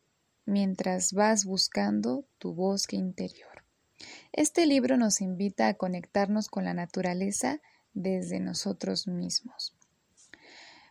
mientras 0.45 1.13
vas 1.13 1.45
buscando 1.45 2.25
tu 2.37 2.53
bosque 2.53 2.95
interior. 2.95 3.63
Este 4.31 4.65
libro 4.65 4.97
nos 4.97 5.21
invita 5.21 5.67
a 5.67 5.73
conectarnos 5.73 6.49
con 6.49 6.65
la 6.65 6.73
naturaleza 6.73 7.61
desde 7.93 8.39
nosotros 8.39 9.07
mismos. 9.07 9.73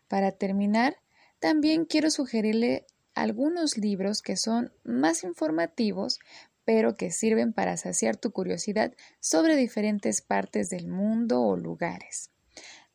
Para 0.09 0.33
terminar, 0.33 0.97
también 1.39 1.85
quiero 1.85 2.11
sugerirle 2.11 2.87
algunos 3.15 3.79
libros 3.79 4.23
que 4.23 4.37
son 4.37 4.73
más 4.85 5.25
informativos, 5.25 6.19
pero 6.65 6.97
que 6.97 7.11
sirven 7.11 7.53
para 7.53 7.77
saciar 7.77 8.17
tu 8.17 8.33
curiosidad 8.33 8.93
sobre 9.21 9.57
diferentes 9.57 10.21
partes 10.21 10.69
del 10.69 10.89
mundo 10.89 11.43
o 11.43 11.57
lugares. 11.57 12.31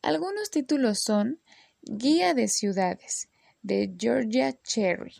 Algunos 0.02 0.50
títulos 0.50 1.00
son 1.00 1.40
Guía 1.84 2.32
de 2.32 2.46
Ciudades, 2.46 3.28
de 3.62 3.92
Georgia 3.98 4.52
Cherry, 4.62 5.16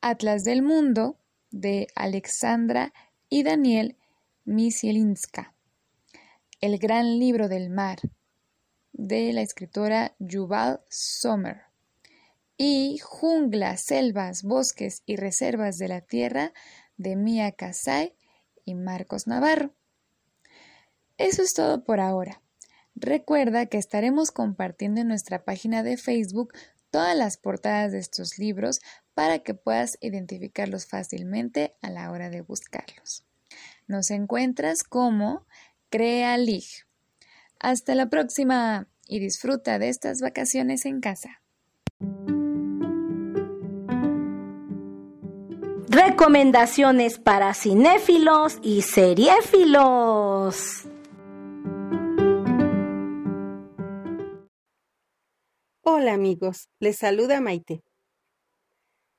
Atlas 0.00 0.42
del 0.42 0.62
Mundo, 0.62 1.16
de 1.52 1.86
Alexandra 1.94 2.92
y 3.28 3.44
Daniel 3.44 3.96
Misielinska, 4.44 5.54
el 6.60 6.78
gran 6.78 7.20
libro 7.20 7.48
del 7.48 7.70
mar, 7.70 8.00
de 8.92 9.32
la 9.32 9.42
escritora 9.42 10.16
Yuval 10.18 10.80
Sommer. 10.88 11.62
Y 12.56 12.98
Junglas, 12.98 13.82
selvas, 13.82 14.42
bosques 14.42 15.02
y 15.06 15.14
reservas 15.14 15.78
de 15.78 15.86
la 15.86 16.00
tierra 16.00 16.52
de 16.96 17.14
Mia 17.14 17.52
Casay 17.52 18.16
y 18.64 18.74
Marcos 18.74 19.28
Navarro. 19.28 19.72
Eso 21.16 21.42
es 21.42 21.54
todo 21.54 21.84
por 21.84 22.00
ahora. 22.00 22.43
Recuerda 22.94 23.66
que 23.66 23.78
estaremos 23.78 24.30
compartiendo 24.30 25.00
en 25.00 25.08
nuestra 25.08 25.44
página 25.44 25.82
de 25.82 25.96
Facebook 25.96 26.52
todas 26.90 27.16
las 27.16 27.36
portadas 27.36 27.92
de 27.92 27.98
estos 27.98 28.38
libros 28.38 28.80
para 29.14 29.40
que 29.40 29.54
puedas 29.54 29.98
identificarlos 30.00 30.86
fácilmente 30.86 31.74
a 31.82 31.90
la 31.90 32.10
hora 32.12 32.30
de 32.30 32.40
buscarlos. 32.40 33.24
Nos 33.88 34.10
encuentras 34.10 34.84
como 34.84 35.46
Crea 35.90 36.38
Lig. 36.38 36.64
Hasta 37.58 37.94
la 37.94 38.08
próxima 38.08 38.88
y 39.08 39.20
disfruta 39.20 39.78
de 39.78 39.88
estas 39.88 40.20
vacaciones 40.20 40.86
en 40.86 41.00
casa. 41.00 41.40
Recomendaciones 45.88 47.18
para 47.18 47.54
cinéfilos 47.54 48.58
y 48.62 48.82
seriéfilos. 48.82 50.86
Hola 55.96 56.14
amigos, 56.14 56.70
les 56.80 56.96
saluda 56.96 57.40
Maite. 57.40 57.84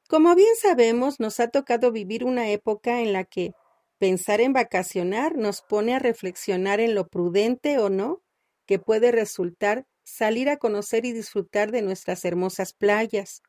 Como 0.10 0.36
bien 0.36 0.54
sabemos, 0.62 1.22
nos 1.22 1.40
ha 1.40 1.48
tocado 1.48 1.94
vivir 1.94 2.26
una 2.26 2.50
época 2.50 3.00
en 3.00 3.14
la 3.14 3.24
que 3.24 3.54
Pensar 3.98 4.42
en 4.42 4.52
vacacionar 4.52 5.38
nos 5.38 5.62
pone 5.62 5.96
a 5.96 6.00
reflexionar 6.00 6.82
en 6.82 6.96
lo 6.96 7.08
prudente 7.08 7.80
o 7.80 7.90
no 7.90 8.22
que 8.68 8.78
puede 8.78 9.14
resultar 9.14 9.86
salir 10.04 10.50
a 10.50 10.58
conocer 10.58 11.06
y 11.06 11.14
disfrutar 11.14 11.72
de 11.72 11.82
nuestras 11.82 12.26
hermosas 12.26 12.74
playas, 12.74 13.42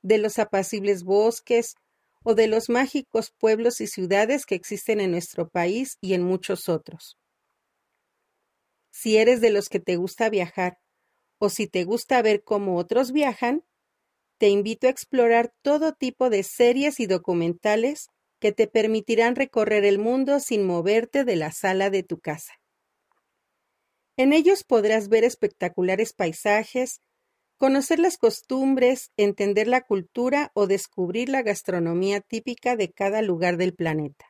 de 0.00 0.16
los 0.16 0.38
apacibles 0.38 1.04
bosques 1.04 1.74
o 2.22 2.34
de 2.34 2.46
los 2.46 2.70
mágicos 2.70 3.30
pueblos 3.38 3.82
y 3.82 3.88
ciudades 3.88 4.46
que 4.46 4.54
existen 4.54 5.00
en 5.00 5.10
nuestro 5.10 5.50
país 5.50 5.98
y 6.00 6.14
en 6.14 6.22
muchos 6.22 6.70
otros. 6.70 7.18
Si 8.90 9.18
eres 9.18 9.42
de 9.42 9.50
los 9.50 9.68
que 9.68 9.80
te 9.80 9.96
gusta 9.96 10.30
viajar 10.30 10.78
o 11.38 11.48
si 11.48 11.66
te 11.66 11.84
gusta 11.84 12.22
ver 12.22 12.42
cómo 12.42 12.76
otros 12.76 13.12
viajan, 13.12 13.64
te 14.38 14.48
invito 14.48 14.86
a 14.86 14.90
explorar 14.90 15.52
todo 15.62 15.92
tipo 15.92 16.30
de 16.30 16.42
series 16.42 17.00
y 17.00 17.06
documentales 17.06 18.08
que 18.40 18.52
te 18.52 18.66
permitirán 18.66 19.36
recorrer 19.36 19.84
el 19.84 19.98
mundo 19.98 20.40
sin 20.40 20.66
moverte 20.66 21.24
de 21.24 21.36
la 21.36 21.52
sala 21.52 21.90
de 21.90 22.02
tu 22.02 22.18
casa. 22.18 22.52
En 24.16 24.32
ellos 24.32 24.64
podrás 24.64 25.08
ver 25.08 25.24
espectaculares 25.24 26.12
paisajes, 26.12 27.00
conocer 27.56 27.98
las 27.98 28.16
costumbres, 28.16 29.10
entender 29.16 29.66
la 29.66 29.80
cultura 29.80 30.50
o 30.54 30.66
descubrir 30.66 31.28
la 31.28 31.42
gastronomía 31.42 32.20
típica 32.20 32.76
de 32.76 32.92
cada 32.92 33.22
lugar 33.22 33.56
del 33.56 33.74
planeta. 33.74 34.26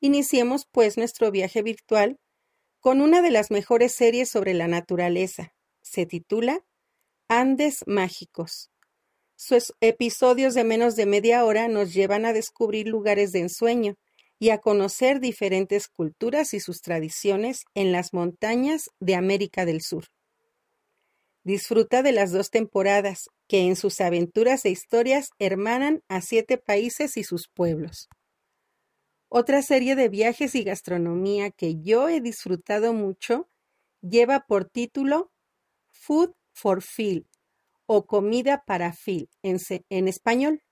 Iniciemos 0.00 0.66
pues 0.70 0.96
nuestro 0.96 1.30
viaje 1.30 1.62
virtual 1.62 2.18
con 2.80 3.00
una 3.00 3.20
de 3.22 3.30
las 3.30 3.50
mejores 3.50 3.94
series 3.94 4.30
sobre 4.30 4.54
la 4.54 4.68
naturaleza. 4.68 5.52
Se 5.90 6.04
titula 6.04 6.62
Andes 7.28 7.82
Mágicos. 7.86 8.70
Sus 9.36 9.72
episodios 9.80 10.52
de 10.52 10.62
menos 10.62 10.96
de 10.96 11.06
media 11.06 11.46
hora 11.46 11.66
nos 11.66 11.94
llevan 11.94 12.26
a 12.26 12.34
descubrir 12.34 12.86
lugares 12.86 13.32
de 13.32 13.38
ensueño 13.40 13.94
y 14.38 14.50
a 14.50 14.58
conocer 14.58 15.18
diferentes 15.18 15.88
culturas 15.88 16.52
y 16.52 16.60
sus 16.60 16.82
tradiciones 16.82 17.64
en 17.74 17.90
las 17.90 18.12
montañas 18.12 18.90
de 19.00 19.14
América 19.14 19.64
del 19.64 19.80
Sur. 19.80 20.04
Disfruta 21.42 22.02
de 22.02 22.12
las 22.12 22.32
dos 22.32 22.50
temporadas, 22.50 23.30
que 23.48 23.60
en 23.60 23.74
sus 23.74 24.02
aventuras 24.02 24.66
e 24.66 24.70
historias 24.70 25.30
hermanan 25.38 26.02
a 26.08 26.20
siete 26.20 26.58
países 26.58 27.16
y 27.16 27.24
sus 27.24 27.48
pueblos. 27.48 28.10
Otra 29.30 29.62
serie 29.62 29.96
de 29.96 30.10
viajes 30.10 30.54
y 30.54 30.64
gastronomía 30.64 31.50
que 31.50 31.80
yo 31.80 32.10
he 32.10 32.20
disfrutado 32.20 32.92
mucho 32.92 33.48
lleva 34.02 34.44
por 34.46 34.66
título 34.66 35.32
Food 36.00 36.32
for 36.52 36.82
Phil, 36.82 37.26
o 37.86 38.06
Comida 38.06 38.64
para 38.66 38.92
Phil 38.92 39.28
en, 39.42 39.58
en 39.88 40.08
español. 40.08 40.62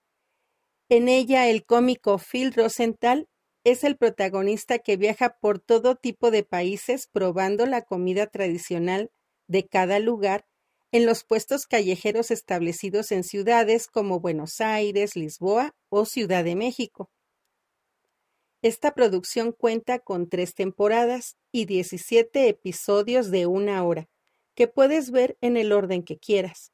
En 0.89 1.09
ella 1.09 1.47
el 1.47 1.65
cómico 1.65 2.17
Phil 2.17 2.53
Rosenthal 2.53 3.27
es 3.63 3.83
el 3.83 3.97
protagonista 3.97 4.79
que 4.79 4.95
viaja 4.95 5.37
por 5.41 5.59
todo 5.59 5.95
tipo 5.95 6.31
de 6.31 6.43
países 6.43 7.09
probando 7.11 7.65
la 7.65 7.81
comida 7.81 8.27
tradicional 8.27 9.11
de 9.47 9.67
cada 9.67 9.99
lugar 9.99 10.45
en 10.93 11.05
los 11.05 11.25
puestos 11.25 11.65
callejeros 11.65 12.31
establecidos 12.31 13.11
en 13.11 13.23
ciudades 13.23 13.87
como 13.87 14.21
Buenos 14.21 14.61
Aires, 14.61 15.15
Lisboa 15.15 15.75
o 15.89 16.05
Ciudad 16.05 16.45
de 16.45 16.55
México. 16.55 17.09
Esta 18.61 18.93
producción 18.93 19.51
cuenta 19.51 19.99
con 19.99 20.29
tres 20.29 20.53
temporadas 20.55 21.35
y 21.51 21.65
17 21.65 22.47
episodios 22.47 23.31
de 23.31 23.45
una 23.47 23.83
hora, 23.83 24.07
que 24.57 24.67
puedes 24.67 25.11
ver 25.11 25.37
en 25.39 25.55
el 25.55 25.71
orden 25.71 26.01
que 26.01 26.17
quieras. 26.17 26.73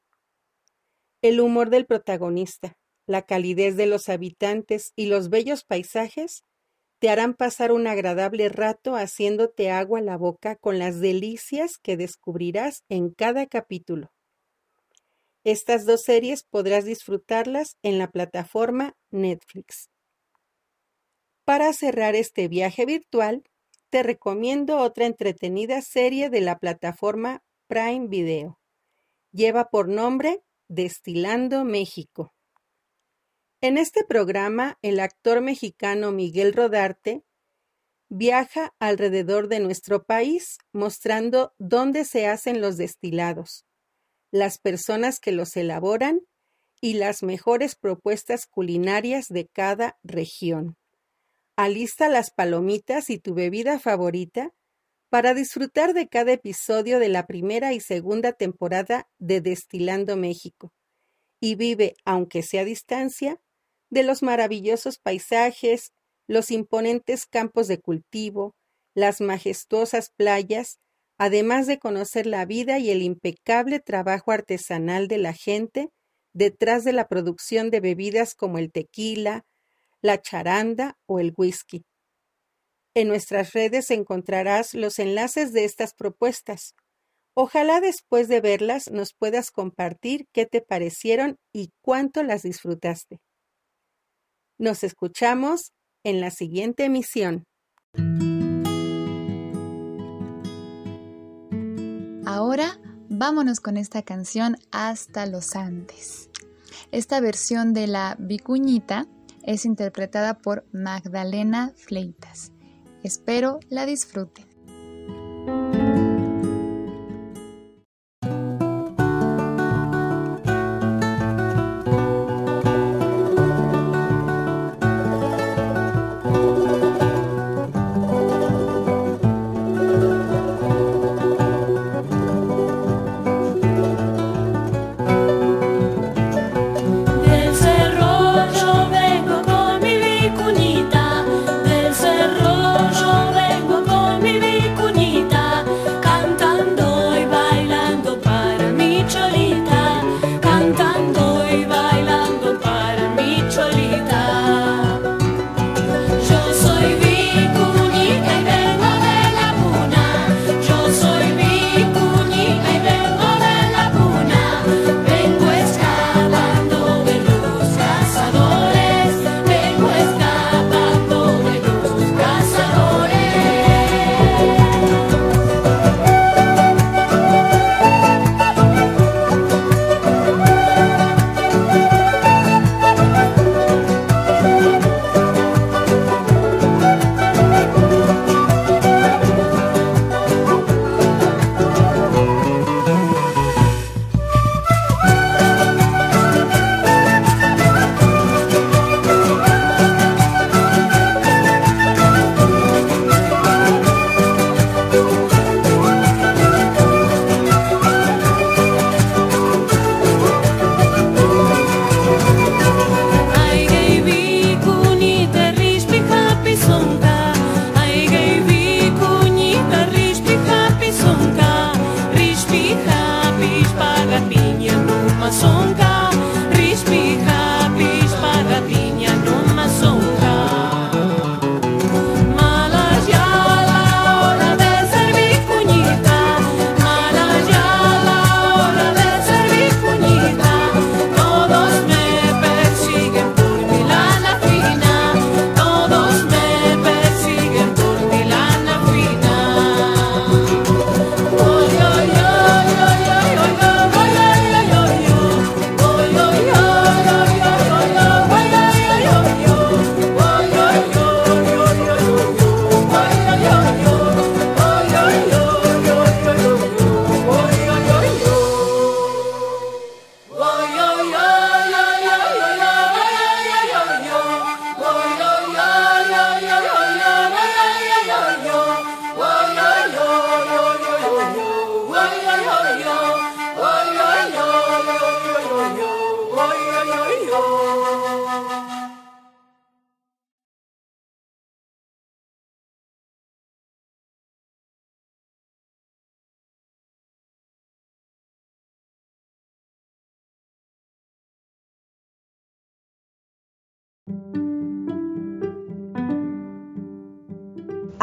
El 1.22 1.42
humor 1.42 1.70
del 1.70 1.86
protagonista, 1.86 2.78
la 3.06 3.24
calidez 3.24 3.76
de 3.76 3.88
los 3.88 4.08
habitantes 4.08 4.94
y 4.96 5.08
los 5.08 5.30
bellos 5.30 5.66
paisajes 5.66 6.44
te 7.00 7.10
harán 7.10 7.34
pasar 7.34 7.74
un 7.74 7.86
agradable 7.88 8.48
rato 8.48 8.96
haciéndote 8.96 9.70
agua 9.70 10.00
la 10.00 10.16
boca 10.16 10.56
con 10.56 10.80
las 10.80 11.02
delicias 11.02 11.78
que 11.78 11.98
descubrirás 11.98 12.86
en 12.88 13.10
cada 13.10 13.48
capítulo. 13.48 14.14
Estas 15.44 15.86
dos 15.86 16.04
series 16.04 16.44
podrás 16.44 16.86
disfrutarlas 16.86 17.76
en 17.84 17.98
la 17.98 18.10
plataforma 18.10 18.96
Netflix. 19.12 19.90
Para 21.44 21.74
cerrar 21.74 22.16
este 22.16 22.48
viaje 22.48 22.86
virtual, 22.86 23.44
te 23.90 24.04
recomiendo 24.04 24.78
otra 24.78 25.06
entretenida 25.06 25.82
serie 25.82 26.30
de 26.30 26.40
la 26.40 26.60
plataforma 26.60 27.44
Prime 27.74 28.08
Video. 28.08 28.60
Lleva 29.32 29.72
por 29.72 29.90
nombre 29.90 30.44
Destilando 30.68 31.66
México. 31.66 32.32
En 33.62 33.80
este 33.80 34.04
programa, 34.04 34.78
el 34.84 35.00
actor 35.00 35.42
mexicano 35.42 36.12
Miguel 36.12 36.54
Rodarte 36.54 37.24
viaja 38.10 38.76
alrededor 38.78 39.48
de 39.48 39.60
nuestro 39.60 40.04
país 40.04 40.60
mostrando 40.72 41.56
dónde 41.58 42.06
se 42.06 42.28
hacen 42.28 42.62
los 42.62 42.78
destilados, 42.78 43.66
las 44.30 44.60
personas 44.60 45.20
que 45.20 45.32
los 45.32 45.58
elaboran 45.58 46.22
y 46.80 46.94
las 46.94 47.24
mejores 47.24 47.74
propuestas 47.74 48.46
culinarias 48.46 49.30
de 49.30 49.48
cada 49.48 49.98
región. 50.04 50.78
Alista 51.56 52.08
las 52.08 52.30
palomitas 52.30 53.10
y 53.10 53.18
tu 53.18 53.34
bebida 53.34 53.80
favorita 53.80 54.54
para 55.14 55.36
disfrutar 55.36 55.94
de 55.94 56.08
cada 56.08 56.32
episodio 56.32 56.98
de 56.98 57.08
la 57.08 57.28
primera 57.28 57.72
y 57.74 57.80
segunda 57.80 58.32
temporada 58.32 59.08
de 59.20 59.42
Destilando 59.42 60.18
México 60.18 60.74
y 61.40 61.54
vive, 61.54 61.94
aunque 62.04 62.42
sea 62.42 62.62
a 62.62 62.66
distancia, 62.66 63.40
de 63.92 64.02
los 64.02 64.24
maravillosos 64.24 64.98
paisajes, 64.98 65.92
los 66.26 66.50
imponentes 66.50 67.28
campos 67.28 67.68
de 67.68 67.80
cultivo, 67.80 68.56
las 68.96 69.22
majestuosas 69.22 70.10
playas, 70.18 70.80
además 71.20 71.68
de 71.68 71.78
conocer 71.78 72.26
la 72.26 72.48
vida 72.48 72.80
y 72.80 72.90
el 72.90 73.04
impecable 73.04 73.80
trabajo 73.80 74.32
artesanal 74.32 75.08
de 75.08 75.20
la 75.20 75.34
gente 75.34 75.92
detrás 76.34 76.84
de 76.86 76.94
la 76.94 77.08
producción 77.08 77.70
de 77.70 77.82
bebidas 77.82 78.34
como 78.34 78.58
el 78.58 78.72
tequila, 78.72 79.46
la 80.02 80.20
charanda 80.20 80.98
o 81.06 81.20
el 81.20 81.36
whisky. 81.38 81.86
En 82.96 83.08
nuestras 83.08 83.54
redes 83.54 83.90
encontrarás 83.90 84.76
los 84.76 85.00
enlaces 85.00 85.52
de 85.52 85.66
estas 85.66 85.96
propuestas. 85.96 86.76
Ojalá 87.36 87.82
después 87.82 88.28
de 88.28 88.40
verlas 88.40 88.92
nos 88.92 89.14
puedas 89.18 89.50
compartir 89.50 90.28
qué 90.32 90.46
te 90.46 90.62
parecieron 90.62 91.38
y 91.52 91.72
cuánto 91.82 92.22
las 92.22 92.44
disfrutaste. 92.44 93.20
Nos 94.60 94.84
escuchamos 94.84 95.72
en 96.04 96.22
la 96.22 96.30
siguiente 96.30 96.86
emisión. 96.86 97.46
Ahora 102.26 102.80
vámonos 103.10 103.60
con 103.60 103.78
esta 103.78 104.04
canción 104.04 104.58
Hasta 104.72 105.26
los 105.26 105.56
Andes. 105.56 106.30
Esta 106.92 107.20
versión 107.20 107.74
de 107.74 107.88
la 107.88 108.16
Vicuñita 108.20 109.08
es 109.44 109.66
interpretada 109.66 110.38
por 110.38 110.66
Magdalena 110.72 111.74
Fleitas. 111.76 112.53
Espero 113.04 113.60
la 113.70 113.86
disfruten. 113.86 114.53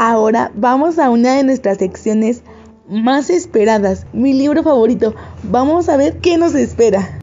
Ahora 0.02 0.50
vamos 0.54 0.98
a 0.98 1.10
una 1.10 1.36
de 1.36 1.44
nuestras 1.44 1.76
secciones 1.76 2.42
más 2.88 3.28
esperadas, 3.28 4.06
mi 4.14 4.32
libro 4.32 4.62
favorito. 4.62 5.14
Vamos 5.42 5.90
a 5.90 5.98
ver 5.98 6.20
qué 6.20 6.38
nos 6.38 6.54
espera. 6.54 7.20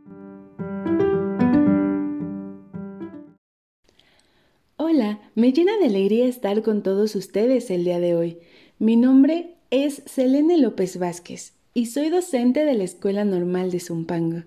Hola, 4.75 5.19
me 5.33 5.53
llena 5.53 5.75
de 5.77 5.87
alegría 5.87 6.27
estar 6.27 6.61
con 6.61 6.83
todos 6.83 7.15
ustedes 7.15 7.71
el 7.71 7.83
día 7.83 7.99
de 7.99 8.13
hoy. 8.13 8.37
Mi 8.77 8.95
nombre 8.95 9.55
es 9.71 10.03
Selene 10.05 10.59
López 10.59 10.99
Vázquez 10.99 11.53
y 11.73 11.87
soy 11.87 12.09
docente 12.09 12.63
de 12.63 12.75
la 12.75 12.83
Escuela 12.83 13.25
Normal 13.25 13.71
de 13.71 13.79
Zumpango. 13.79 14.43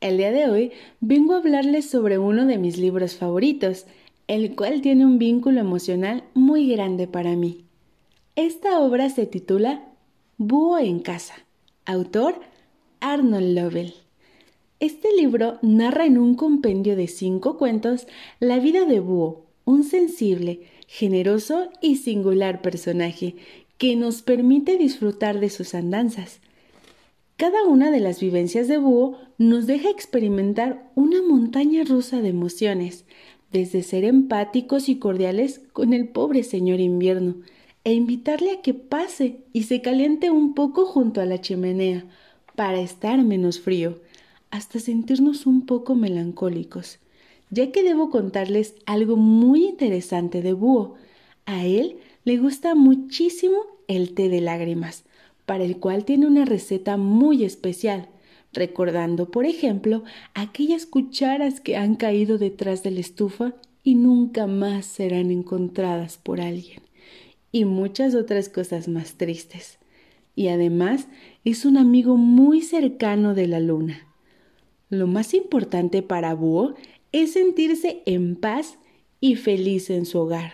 El 0.00 0.16
día 0.16 0.32
de 0.32 0.50
hoy 0.50 0.72
vengo 0.98 1.34
a 1.34 1.38
hablarles 1.38 1.88
sobre 1.88 2.18
uno 2.18 2.44
de 2.44 2.58
mis 2.58 2.76
libros 2.76 3.14
favoritos, 3.14 3.86
el 4.26 4.56
cual 4.56 4.80
tiene 4.80 5.06
un 5.06 5.20
vínculo 5.20 5.60
emocional 5.60 6.24
muy 6.34 6.68
grande 6.68 7.06
para 7.06 7.36
mí. 7.36 7.66
Esta 8.40 8.78
obra 8.78 9.10
se 9.10 9.26
titula 9.26 9.88
Búho 10.36 10.78
en 10.78 11.00
casa, 11.00 11.34
autor 11.86 12.36
Arnold 13.00 13.58
Lovell. 13.58 13.94
Este 14.78 15.08
libro 15.12 15.58
narra 15.60 16.06
en 16.06 16.18
un 16.18 16.36
compendio 16.36 16.94
de 16.94 17.08
cinco 17.08 17.58
cuentos 17.58 18.06
la 18.38 18.60
vida 18.60 18.84
de 18.84 19.00
Búho, 19.00 19.46
un 19.64 19.82
sensible, 19.82 20.60
generoso 20.86 21.70
y 21.82 21.96
singular 21.96 22.62
personaje 22.62 23.34
que 23.76 23.96
nos 23.96 24.22
permite 24.22 24.78
disfrutar 24.78 25.40
de 25.40 25.50
sus 25.50 25.74
andanzas. 25.74 26.38
Cada 27.36 27.64
una 27.64 27.90
de 27.90 27.98
las 27.98 28.20
vivencias 28.20 28.68
de 28.68 28.78
Búho 28.78 29.18
nos 29.38 29.66
deja 29.66 29.90
experimentar 29.90 30.88
una 30.94 31.22
montaña 31.22 31.82
rusa 31.82 32.22
de 32.22 32.28
emociones, 32.28 33.04
desde 33.50 33.82
ser 33.82 34.04
empáticos 34.04 34.88
y 34.88 35.00
cordiales 35.00 35.60
con 35.72 35.92
el 35.92 36.06
pobre 36.06 36.44
señor 36.44 36.78
invierno, 36.78 37.34
e 37.88 37.94
invitarle 37.94 38.50
a 38.50 38.60
que 38.60 38.74
pase 38.74 39.38
y 39.54 39.62
se 39.62 39.80
caliente 39.80 40.30
un 40.30 40.52
poco 40.52 40.84
junto 40.84 41.22
a 41.22 41.24
la 41.24 41.40
chimenea, 41.40 42.04
para 42.54 42.80
estar 42.80 43.24
menos 43.24 43.60
frío, 43.60 43.98
hasta 44.50 44.78
sentirnos 44.78 45.46
un 45.46 45.64
poco 45.64 45.94
melancólicos, 45.94 46.98
ya 47.48 47.72
que 47.72 47.82
debo 47.82 48.10
contarles 48.10 48.74
algo 48.84 49.16
muy 49.16 49.64
interesante 49.64 50.42
de 50.42 50.52
Búho. 50.52 50.96
A 51.46 51.64
él 51.64 51.96
le 52.24 52.36
gusta 52.36 52.74
muchísimo 52.74 53.56
el 53.86 54.12
té 54.12 54.28
de 54.28 54.42
lágrimas, 54.42 55.04
para 55.46 55.64
el 55.64 55.78
cual 55.78 56.04
tiene 56.04 56.26
una 56.26 56.44
receta 56.44 56.98
muy 56.98 57.42
especial, 57.42 58.10
recordando, 58.52 59.30
por 59.30 59.46
ejemplo, 59.46 60.04
aquellas 60.34 60.84
cucharas 60.84 61.62
que 61.62 61.78
han 61.78 61.94
caído 61.94 62.36
detrás 62.36 62.82
de 62.82 62.90
la 62.90 63.00
estufa 63.00 63.54
y 63.82 63.94
nunca 63.94 64.46
más 64.46 64.84
serán 64.84 65.30
encontradas 65.30 66.18
por 66.18 66.42
alguien, 66.42 66.82
y 67.52 67.64
muchas 67.64 68.14
otras 68.14 68.48
cosas 68.48 68.88
más 68.88 69.14
tristes. 69.14 69.78
Y 70.34 70.48
además 70.48 71.08
es 71.44 71.64
un 71.64 71.76
amigo 71.76 72.16
muy 72.16 72.62
cercano 72.62 73.34
de 73.34 73.46
la 73.46 73.60
luna. 73.60 74.06
Lo 74.90 75.06
más 75.06 75.34
importante 75.34 76.02
para 76.02 76.34
Búho 76.34 76.74
es 77.12 77.32
sentirse 77.32 78.02
en 78.06 78.36
paz 78.36 78.78
y 79.20 79.34
feliz 79.36 79.90
en 79.90 80.06
su 80.06 80.18
hogar. 80.18 80.52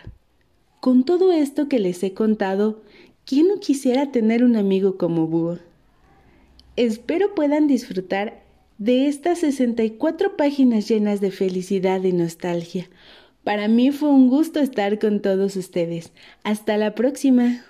Con 0.81 1.05
todo 1.05 1.33
esto 1.33 1.69
que 1.69 1.79
les 1.79 2.03
he 2.03 2.15
contado, 2.15 2.83
¿Quién 3.27 3.49
no 3.49 3.59
quisiera 3.59 4.13
tener 4.13 4.45
un 4.45 4.55
amigo 4.55 4.99
como 4.99 5.27
Búho? 5.27 5.59
Espero 6.77 7.35
puedan 7.35 7.67
disfrutar 7.67 8.43
de 8.77 9.07
estas 9.09 9.39
64 9.39 10.37
páginas 10.37 10.87
llenas 10.87 11.23
de 11.23 11.31
felicidad 11.31 12.03
y 12.03 12.13
nostalgia. 12.13 12.91
Para 13.45 13.69
mí 13.69 13.93
fue 13.93 14.09
un 14.09 14.29
gusto 14.29 14.59
estar 14.59 14.99
con 14.99 15.21
todos 15.21 15.57
ustedes. 15.57 16.13
Hasta 16.45 16.79
la 16.79 16.95
próxima. 16.95 17.63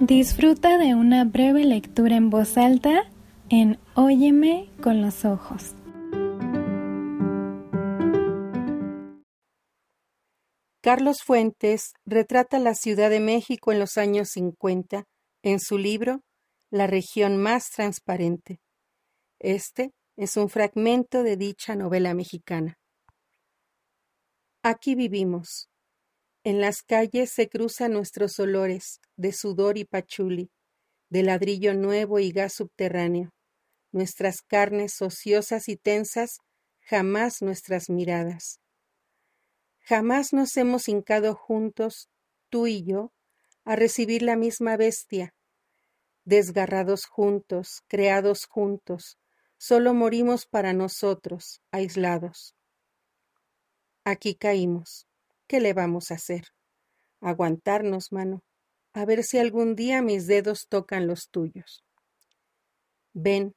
Disfruta 0.00 0.78
de 0.78 0.94
una 0.94 1.24
breve 1.24 1.64
lectura 1.64 2.16
en 2.16 2.30
voz 2.30 2.56
alta 2.56 3.10
en 3.50 3.78
Óyeme 3.94 4.70
con 4.82 5.02
los 5.02 5.26
ojos. 5.26 5.74
Carlos 10.80 11.18
Fuentes 11.22 11.92
retrata 12.06 12.58
la 12.58 12.74
Ciudad 12.74 13.10
de 13.10 13.20
México 13.20 13.72
en 13.72 13.80
los 13.80 13.98
años 13.98 14.28
50 14.30 15.04
en 15.42 15.60
su 15.60 15.76
libro 15.76 16.22
La 16.70 16.86
región 16.86 17.36
más 17.36 17.68
transparente. 17.68 18.60
Este 19.38 19.92
es 20.18 20.36
un 20.36 20.48
fragmento 20.48 21.22
de 21.22 21.36
dicha 21.36 21.76
novela 21.76 22.12
mexicana. 22.12 22.76
Aquí 24.64 24.96
vivimos. 24.96 25.70
En 26.42 26.60
las 26.60 26.82
calles 26.82 27.30
se 27.30 27.48
cruzan 27.48 27.92
nuestros 27.92 28.40
olores 28.40 29.00
de 29.14 29.32
sudor 29.32 29.78
y 29.78 29.84
pachuli, 29.84 30.50
de 31.08 31.22
ladrillo 31.22 31.72
nuevo 31.74 32.18
y 32.18 32.32
gas 32.32 32.54
subterráneo. 32.54 33.30
Nuestras 33.92 34.42
carnes 34.42 35.00
ociosas 35.00 35.68
y 35.68 35.76
tensas, 35.76 36.38
jamás 36.80 37.40
nuestras 37.40 37.88
miradas. 37.88 38.58
Jamás 39.78 40.32
nos 40.32 40.56
hemos 40.56 40.88
hincado 40.88 41.36
juntos, 41.36 42.08
tú 42.50 42.66
y 42.66 42.82
yo, 42.82 43.12
a 43.64 43.76
recibir 43.76 44.22
la 44.22 44.34
misma 44.34 44.76
bestia. 44.76 45.32
Desgarrados 46.24 47.06
juntos, 47.06 47.82
creados 47.86 48.46
juntos, 48.46 49.16
solo 49.58 49.92
morimos 49.92 50.46
para 50.46 50.72
nosotros, 50.72 51.60
aislados. 51.70 52.54
Aquí 54.04 54.34
caímos. 54.34 55.06
¿Qué 55.46 55.60
le 55.60 55.74
vamos 55.74 56.10
a 56.10 56.14
hacer? 56.14 56.44
Aguantarnos, 57.20 58.12
mano, 58.12 58.42
a 58.92 59.04
ver 59.04 59.22
si 59.24 59.38
algún 59.38 59.74
día 59.74 60.00
mis 60.02 60.26
dedos 60.26 60.68
tocan 60.68 61.06
los 61.06 61.28
tuyos. 61.30 61.84
Ven, 63.12 63.54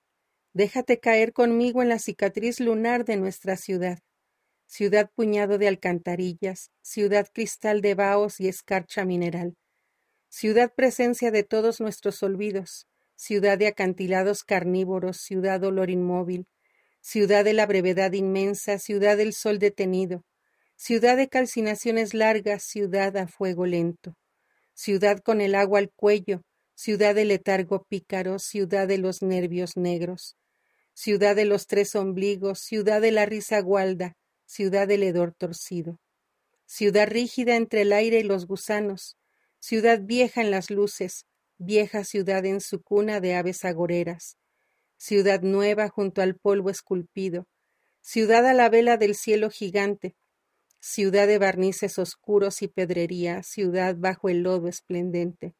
déjate 0.53 0.99
caer 0.99 1.31
conmigo 1.31 1.81
en 1.81 1.89
la 1.89 1.99
cicatriz 1.99 2.59
lunar 2.59 3.05
de 3.05 3.17
nuestra 3.17 3.55
ciudad 3.55 3.99
ciudad 4.71 5.11
puñado 5.13 5.57
de 5.57 5.67
alcantarillas, 5.67 6.71
ciudad 6.81 7.27
cristal 7.33 7.81
de 7.81 7.93
vaos 7.93 8.39
y 8.39 8.47
escarcha 8.47 9.03
mineral, 9.03 9.57
ciudad 10.29 10.73
presencia 10.73 11.29
de 11.29 11.43
todos 11.43 11.81
nuestros 11.81 12.23
olvidos, 12.23 12.87
ciudad 13.21 13.59
de 13.59 13.67
acantilados 13.67 14.43
carnívoros, 14.43 15.17
ciudad 15.17 15.59
dolor 15.59 15.91
inmóvil, 15.91 16.47
ciudad 17.01 17.45
de 17.45 17.53
la 17.53 17.67
brevedad 17.67 18.13
inmensa, 18.13 18.79
ciudad 18.79 19.15
del 19.15 19.33
sol 19.33 19.59
detenido, 19.59 20.25
ciudad 20.75 21.17
de 21.17 21.29
calcinaciones 21.29 22.15
largas, 22.15 22.63
ciudad 22.63 23.15
a 23.17 23.27
fuego 23.27 23.67
lento, 23.67 24.17
ciudad 24.73 25.19
con 25.19 25.39
el 25.39 25.53
agua 25.53 25.77
al 25.77 25.91
cuello, 25.91 26.41
ciudad 26.73 27.13
de 27.13 27.25
letargo 27.25 27.83
pícaro, 27.83 28.39
ciudad 28.39 28.87
de 28.87 28.97
los 28.97 29.21
nervios 29.21 29.77
negros, 29.77 30.35
ciudad 30.95 31.35
de 31.35 31.45
los 31.45 31.67
tres 31.67 31.93
ombligos, 31.93 32.57
ciudad 32.57 33.01
de 33.01 33.11
la 33.11 33.27
risa 33.27 33.59
gualda, 33.59 34.17
ciudad 34.47 34.87
del 34.87 35.03
hedor 35.03 35.35
torcido, 35.37 35.99
ciudad 36.65 37.07
rígida 37.07 37.55
entre 37.55 37.83
el 37.83 37.93
aire 37.93 38.21
y 38.21 38.23
los 38.23 38.47
gusanos, 38.47 39.15
ciudad 39.59 39.99
vieja 40.01 40.41
en 40.41 40.49
las 40.49 40.71
luces, 40.71 41.27
vieja 41.61 42.03
ciudad 42.03 42.43
en 42.45 42.59
su 42.59 42.81
cuna 42.81 43.19
de 43.19 43.35
aves 43.35 43.63
agoreras, 43.65 44.37
ciudad 44.97 45.41
nueva 45.41 45.89
junto 45.89 46.21
al 46.21 46.35
polvo 46.35 46.69
esculpido, 46.69 47.47
ciudad 48.01 48.45
a 48.47 48.53
la 48.53 48.69
vela 48.69 48.97
del 48.97 49.15
cielo 49.15 49.49
gigante, 49.49 50.15
ciudad 50.79 51.27
de 51.27 51.37
barnices 51.37 51.99
oscuros 51.99 52.63
y 52.63 52.67
pedrería, 52.67 53.43
ciudad 53.43 53.95
bajo 53.95 54.29
el 54.29 54.41
lodo 54.41 54.67
esplendente, 54.67 55.53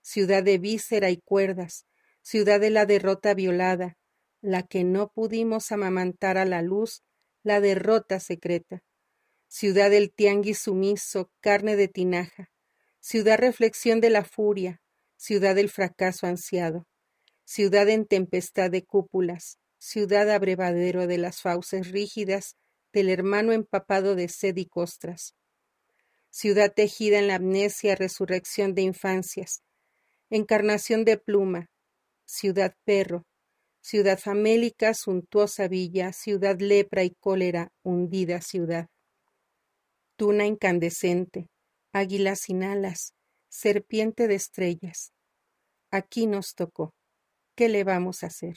ciudad 0.00 0.42
de 0.42 0.58
víscera 0.58 1.10
y 1.10 1.18
cuerdas, 1.18 1.86
ciudad 2.22 2.58
de 2.58 2.70
la 2.70 2.86
derrota 2.86 3.34
violada, 3.34 3.98
la 4.40 4.62
que 4.62 4.82
no 4.82 5.12
pudimos 5.12 5.72
amamantar 5.72 6.38
a 6.38 6.46
la 6.46 6.62
luz 6.62 7.02
la 7.42 7.60
derrota 7.60 8.18
secreta. 8.20 8.82
Ciudad 9.48 9.90
del 9.90 10.12
tianguis 10.12 10.58
sumiso, 10.58 11.30
carne 11.40 11.76
de 11.76 11.88
tinaja. 11.88 12.50
Ciudad 13.00 13.38
reflexión 13.38 14.00
de 14.00 14.08
la 14.08 14.24
furia, 14.24 14.80
ciudad 15.16 15.54
del 15.54 15.70
fracaso 15.70 16.26
ansiado. 16.26 16.86
Ciudad 17.44 17.88
en 17.88 18.06
tempestad 18.06 18.70
de 18.70 18.84
cúpulas, 18.84 19.58
ciudad 19.78 20.30
abrevadero 20.30 21.06
de 21.06 21.18
las 21.18 21.42
fauces 21.42 21.90
rígidas 21.90 22.56
del 22.92 23.10
hermano 23.10 23.52
empapado 23.52 24.14
de 24.14 24.28
sed 24.28 24.56
y 24.56 24.66
costras. 24.66 25.34
Ciudad 26.30 26.72
tejida 26.74 27.18
en 27.18 27.28
la 27.28 27.36
amnesia, 27.36 27.94
resurrección 27.94 28.74
de 28.74 28.82
infancias, 28.82 29.62
encarnación 30.30 31.04
de 31.04 31.18
pluma, 31.18 31.70
ciudad 32.24 32.74
perro, 32.84 33.26
ciudad 33.80 34.18
famélica, 34.18 34.94
suntuosa 34.94 35.68
villa, 35.68 36.12
ciudad 36.12 36.58
lepra 36.58 37.04
y 37.04 37.10
cólera, 37.10 37.70
hundida 37.82 38.40
ciudad. 38.40 38.88
Tuna 40.16 40.46
incandescente, 40.46 41.48
águila 41.92 42.36
sin 42.36 42.62
alas, 42.62 43.12
serpiente 43.54 44.26
de 44.26 44.34
estrellas. 44.34 45.12
Aquí 45.92 46.26
nos 46.26 46.56
tocó. 46.56 46.92
¿Qué 47.54 47.68
le 47.68 47.84
vamos 47.84 48.24
a 48.24 48.26
hacer? 48.26 48.56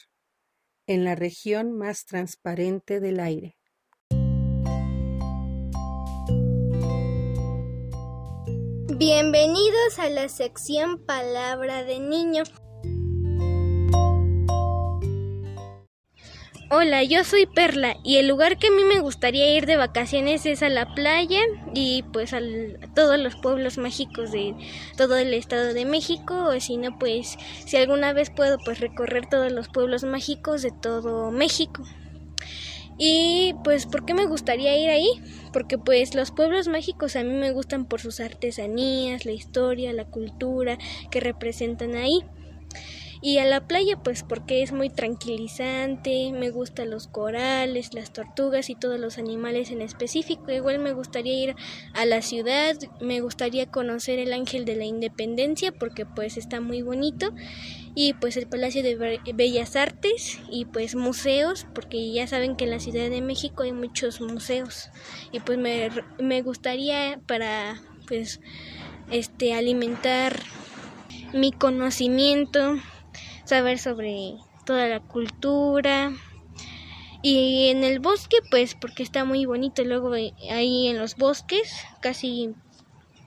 En 0.88 1.04
la 1.04 1.14
región 1.14 1.72
más 1.78 2.06
transparente 2.06 3.00
del 3.00 3.20
aire. 3.20 3.58
Bienvenidos 8.98 10.00
a 10.00 10.10
la 10.10 10.30
sección 10.30 11.06
Palabra 11.06 11.84
de 11.84 12.00
Niño. 12.00 12.42
Hola, 16.70 17.02
yo 17.04 17.24
soy 17.24 17.46
Perla 17.46 17.96
y 18.04 18.18
el 18.18 18.28
lugar 18.28 18.58
que 18.58 18.68
a 18.68 18.72
mí 18.72 18.84
me 18.84 19.00
gustaría 19.00 19.56
ir 19.56 19.66
de 19.66 19.78
vacaciones 19.78 20.46
es 20.46 20.62
a 20.62 20.68
la 20.68 20.94
playa 20.96 21.40
y 21.74 22.04
pues 22.12 22.34
a 22.34 22.42
todos 22.94 23.18
los 23.18 23.38
pueblos 23.38 23.78
mágicos 23.78 24.34
de 24.34 24.54
todo 24.98 25.16
el 25.16 25.34
estado 25.34 25.74
de 25.74 25.86
México 25.86 26.36
o 26.50 26.60
si 26.60 26.76
no 26.76 27.00
pues 27.00 27.38
si 27.66 27.78
alguna 27.78 28.12
vez 28.12 28.32
puedo 28.32 28.58
pues 28.58 28.82
recorrer 28.82 29.28
todos 29.28 29.50
los 29.50 29.70
pueblos 29.70 30.04
mágicos 30.04 30.62
de 30.62 30.72
todo 30.72 31.32
México. 31.32 31.84
Y 32.98 33.56
pues 33.64 33.86
¿por 33.86 34.04
qué 34.04 34.14
me 34.14 34.26
gustaría 34.26 34.78
ir 34.78 34.90
ahí? 34.90 35.10
Porque 35.54 35.78
pues 35.78 36.16
los 36.16 36.32
pueblos 36.32 36.68
mágicos 36.68 37.16
a 37.16 37.24
mí 37.24 37.32
me 37.32 37.52
gustan 37.52 37.86
por 37.86 38.02
sus 38.02 38.20
artesanías, 38.20 39.26
la 39.26 39.32
historia, 39.32 39.94
la 39.94 40.04
cultura 40.04 40.78
que 41.12 41.22
representan 41.22 41.96
ahí. 41.96 42.26
Y 43.22 43.40
a 43.40 43.46
la 43.46 43.68
playa 43.68 43.98
pues 43.98 44.24
porque 44.24 44.62
es 44.62 44.72
muy 44.72 44.90
tranquilizante, 44.90 46.32
me 46.32 46.52
gustan 46.52 46.90
los 46.92 47.08
corales, 47.08 47.94
las 47.94 48.14
tortugas 48.14 48.70
y 48.70 48.76
todos 48.76 49.00
los 49.00 49.18
animales 49.18 49.72
en 49.72 49.82
específico. 49.82 50.52
Igual 50.52 50.80
me 50.80 50.94
gustaría 50.94 51.34
ir 51.34 51.56
a 51.94 52.06
la 52.06 52.22
ciudad, 52.22 52.76
me 53.02 53.22
gustaría 53.22 53.72
conocer 53.72 54.20
el 54.20 54.34
Ángel 54.34 54.66
de 54.66 54.76
la 54.76 54.86
Independencia 54.86 55.72
porque 55.72 56.06
pues 56.06 56.38
está 56.38 56.62
muy 56.62 56.82
bonito 56.82 57.34
y 57.96 58.14
pues 58.14 58.38
el 58.38 58.46
Palacio 58.46 58.84
de 58.84 59.20
Bellas 59.34 59.76
Artes 59.76 60.40
y 60.52 60.66
pues 60.66 60.94
museos 60.94 61.66
porque 61.74 62.12
ya 62.12 62.28
saben 62.28 62.56
que 62.56 62.66
en 62.66 62.72
la 62.72 62.80
Ciudad 62.80 63.10
de 63.10 63.22
México 63.22 63.64
hay 63.64 63.72
muchos 63.72 64.22
museos 64.22 64.92
y 65.32 65.40
pues 65.40 65.58
me, 65.58 65.90
me 66.20 66.44
gustaría 66.44 67.20
para 67.26 67.82
pues 68.08 68.40
este 69.10 69.54
alimentar 69.54 70.40
mi 71.34 71.52
conocimiento 71.52 72.76
saber 73.48 73.80
sobre 73.80 74.36
toda 74.66 74.88
la 74.88 75.00
cultura. 75.00 76.12
Y 77.24 77.70
en 77.70 77.84
el 77.84 78.00
bosque 78.00 78.38
pues 78.52 78.76
porque 78.76 79.02
está 79.04 79.26
muy 79.26 79.46
bonito 79.46 79.84
luego 79.84 80.14
ahí 80.14 80.88
en 80.88 81.00
los 81.00 81.16
bosques 81.16 81.74
casi 82.00 82.54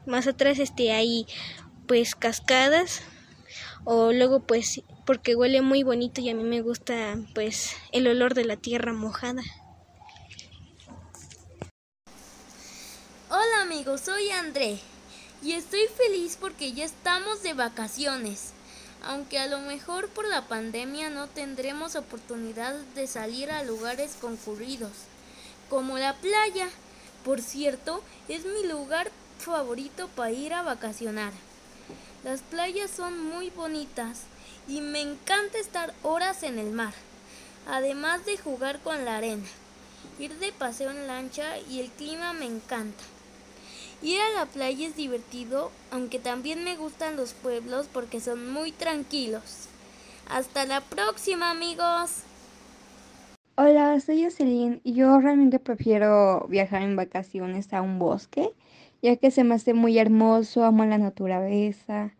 más 0.06 0.26
atrás 0.28 0.58
este 0.58 0.92
hay 0.92 1.26
pues 1.88 2.14
cascadas. 2.14 3.02
O 3.84 4.12
luego 4.12 4.40
pues 4.40 4.82
porque 5.06 5.34
huele 5.34 5.62
muy 5.62 5.82
bonito 5.82 6.20
y 6.20 6.28
a 6.28 6.34
mí 6.34 6.44
me 6.44 6.60
gusta 6.60 7.18
pues 7.34 7.74
el 7.92 8.06
olor 8.06 8.34
de 8.34 8.44
la 8.44 8.56
tierra 8.56 8.92
mojada. 8.92 9.42
Hola 13.30 13.62
amigos, 13.62 14.02
soy 14.02 14.28
André 14.30 14.78
y 15.42 15.52
estoy 15.52 15.86
feliz 15.96 16.36
porque 16.38 16.72
ya 16.72 16.84
estamos 16.84 17.42
de 17.42 17.54
vacaciones 17.54 18.52
aunque 19.04 19.38
a 19.38 19.46
lo 19.46 19.60
mejor 19.60 20.08
por 20.08 20.28
la 20.28 20.46
pandemia 20.46 21.10
no 21.10 21.26
tendremos 21.28 21.96
oportunidad 21.96 22.74
de 22.94 23.06
salir 23.06 23.50
a 23.50 23.62
lugares 23.62 24.16
concurridos, 24.20 24.92
como 25.68 25.98
la 25.98 26.14
playa. 26.14 26.68
Por 27.24 27.40
cierto, 27.40 28.02
es 28.28 28.44
mi 28.44 28.66
lugar 28.66 29.10
favorito 29.38 30.08
para 30.08 30.32
ir 30.32 30.54
a 30.54 30.62
vacacionar. 30.62 31.32
Las 32.24 32.40
playas 32.42 32.90
son 32.90 33.18
muy 33.18 33.50
bonitas 33.50 34.20
y 34.68 34.80
me 34.80 35.00
encanta 35.00 35.58
estar 35.58 35.94
horas 36.02 36.42
en 36.42 36.58
el 36.58 36.70
mar, 36.70 36.92
además 37.66 38.24
de 38.26 38.36
jugar 38.36 38.80
con 38.80 39.04
la 39.04 39.16
arena, 39.16 39.46
ir 40.18 40.38
de 40.38 40.52
paseo 40.52 40.90
en 40.90 41.06
lancha 41.06 41.58
y 41.58 41.80
el 41.80 41.90
clima 41.90 42.32
me 42.32 42.46
encanta. 42.46 43.04
Ir 44.02 44.18
a 44.18 44.38
la 44.38 44.46
playa 44.46 44.86
es 44.86 44.96
divertido, 44.96 45.70
aunque 45.90 46.18
también 46.18 46.64
me 46.64 46.76
gustan 46.76 47.16
los 47.16 47.34
pueblos 47.34 47.86
porque 47.92 48.20
son 48.20 48.50
muy 48.50 48.72
tranquilos. 48.72 49.68
Hasta 50.30 50.64
la 50.64 50.80
próxima, 50.80 51.50
amigos. 51.50 52.22
Hola, 53.56 54.00
soy 54.00 54.24
Jocelyn 54.24 54.80
y 54.84 54.94
yo 54.94 55.20
realmente 55.20 55.58
prefiero 55.58 56.46
viajar 56.48 56.80
en 56.80 56.96
vacaciones 56.96 57.74
a 57.74 57.82
un 57.82 57.98
bosque, 57.98 58.50
ya 59.02 59.16
que 59.16 59.30
se 59.30 59.44
me 59.44 59.56
hace 59.56 59.74
muy 59.74 59.98
hermoso, 59.98 60.64
amo 60.64 60.86
la 60.86 60.96
naturaleza 60.96 62.14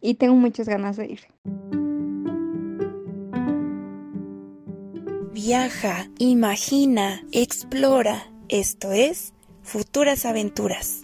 y 0.00 0.14
tengo 0.14 0.36
muchas 0.36 0.68
ganas 0.68 0.96
de 0.96 1.06
ir. 1.06 1.20
Viaja, 5.32 6.08
imagina, 6.18 7.24
explora. 7.32 8.30
Esto 8.48 8.92
es 8.92 9.34
Futuras 9.62 10.26
Aventuras. 10.26 11.03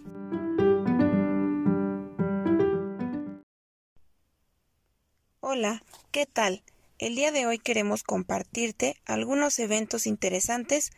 Hola, 5.53 5.83
¿qué 6.13 6.27
tal? 6.27 6.63
El 7.01 7.17
día 7.17 7.33
de 7.33 7.45
hoy 7.45 7.59
queremos 7.59 8.05
compartirte 8.05 8.95
algunos 9.05 9.59
eventos 9.59 10.07
interesantes 10.07 10.93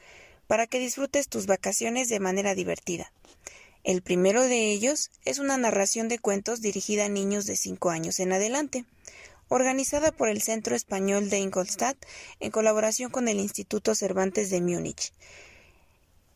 para 0.47 0.67
que 0.67 0.79
disfrutes 0.79 1.29
tus 1.29 1.47
vacaciones 1.47 2.11
de 2.11 2.21
manera 2.21 2.55
divertida. 2.55 3.15
El 3.83 4.03
primero 4.03 4.43
de 4.43 4.71
ellos 4.71 5.11
es 5.25 5.39
una 5.39 5.57
narración 5.57 6.09
de 6.09 6.19
cuentos 6.19 6.61
dirigida 6.61 7.07
a 7.07 7.09
niños 7.09 7.47
de 7.47 7.57
5 7.57 7.89
años 7.89 8.21
en 8.21 8.35
adelante, 8.35 8.85
organizada 9.49 10.13
por 10.13 10.29
el 10.29 10.43
Centro 10.43 10.77
Español 10.77 11.31
de 11.31 11.39
Ingolstadt 11.39 11.97
en 12.39 12.51
colaboración 12.51 13.11
con 13.11 13.29
el 13.29 13.41
Instituto 13.41 13.95
Cervantes 13.95 14.51
de 14.51 14.61
Múnich. 14.61 15.15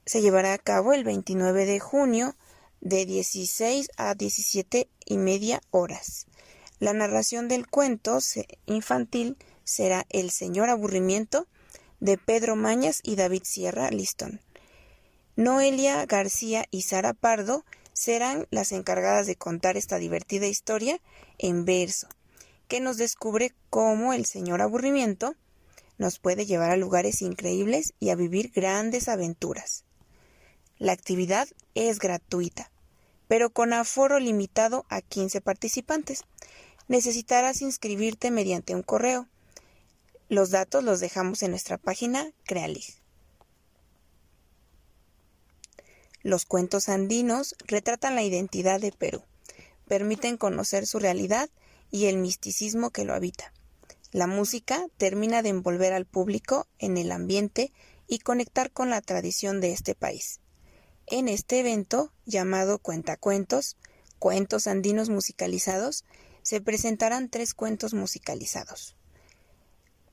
Se 0.06 0.22
llevará 0.22 0.54
a 0.54 0.58
cabo 0.58 0.94
el 0.94 1.04
29 1.04 1.66
de 1.66 1.80
junio 1.80 2.34
de 2.80 3.04
16 3.04 3.90
a 3.98 4.14
17 4.14 4.88
y 5.04 5.18
media 5.18 5.60
horas. 5.70 6.26
La 6.78 6.92
narración 6.92 7.48
del 7.48 7.66
cuento 7.66 8.18
infantil 8.66 9.38
será 9.64 10.04
El 10.10 10.30
Señor 10.30 10.68
Aburrimiento 10.68 11.46
de 12.00 12.18
Pedro 12.18 12.54
Mañas 12.54 13.00
y 13.02 13.16
David 13.16 13.42
Sierra 13.44 13.90
Liston. 13.90 14.40
Noelia 15.36 16.04
García 16.04 16.66
y 16.70 16.82
Sara 16.82 17.14
Pardo 17.14 17.64
serán 17.94 18.46
las 18.50 18.72
encargadas 18.72 19.26
de 19.26 19.36
contar 19.36 19.78
esta 19.78 19.96
divertida 19.96 20.46
historia 20.46 21.00
en 21.38 21.64
verso, 21.64 22.08
que 22.68 22.80
nos 22.80 22.98
descubre 22.98 23.54
cómo 23.70 24.12
el 24.12 24.26
Señor 24.26 24.60
Aburrimiento 24.60 25.34
nos 25.96 26.18
puede 26.18 26.44
llevar 26.44 26.70
a 26.70 26.76
lugares 26.76 27.22
increíbles 27.22 27.94
y 27.98 28.10
a 28.10 28.16
vivir 28.16 28.52
grandes 28.54 29.08
aventuras. 29.08 29.84
La 30.78 30.92
actividad 30.92 31.48
es 31.74 31.98
gratuita, 31.98 32.70
pero 33.28 33.48
con 33.48 33.72
aforo 33.72 34.20
limitado 34.20 34.84
a 34.90 35.00
15 35.00 35.40
participantes 35.40 36.24
necesitarás 36.88 37.62
inscribirte 37.62 38.30
mediante 38.30 38.74
un 38.74 38.82
correo. 38.82 39.28
Los 40.28 40.50
datos 40.50 40.82
los 40.84 41.00
dejamos 41.00 41.42
en 41.42 41.50
nuestra 41.50 41.78
página 41.78 42.32
Crealig. 42.44 42.94
Los 46.22 46.44
cuentos 46.44 46.88
andinos 46.88 47.54
retratan 47.66 48.16
la 48.16 48.24
identidad 48.24 48.80
de 48.80 48.90
Perú, 48.90 49.22
permiten 49.86 50.36
conocer 50.36 50.86
su 50.86 50.98
realidad 50.98 51.48
y 51.90 52.06
el 52.06 52.16
misticismo 52.18 52.90
que 52.90 53.04
lo 53.04 53.14
habita. 53.14 53.52
La 54.10 54.26
música 54.26 54.86
termina 54.96 55.42
de 55.42 55.50
envolver 55.50 55.92
al 55.92 56.06
público 56.06 56.66
en 56.78 56.96
el 56.96 57.12
ambiente 57.12 57.72
y 58.08 58.18
conectar 58.18 58.72
con 58.72 58.90
la 58.90 59.00
tradición 59.02 59.60
de 59.60 59.72
este 59.72 59.94
país. 59.94 60.40
En 61.06 61.28
este 61.28 61.60
evento, 61.60 62.12
llamado 62.24 62.78
Cuentacuentos, 62.78 63.76
Cuentos 64.18 64.66
Andinos 64.66 65.08
Musicalizados, 65.08 66.04
se 66.46 66.60
presentarán 66.60 67.28
tres 67.28 67.54
cuentos 67.54 67.92
musicalizados. 67.92 68.94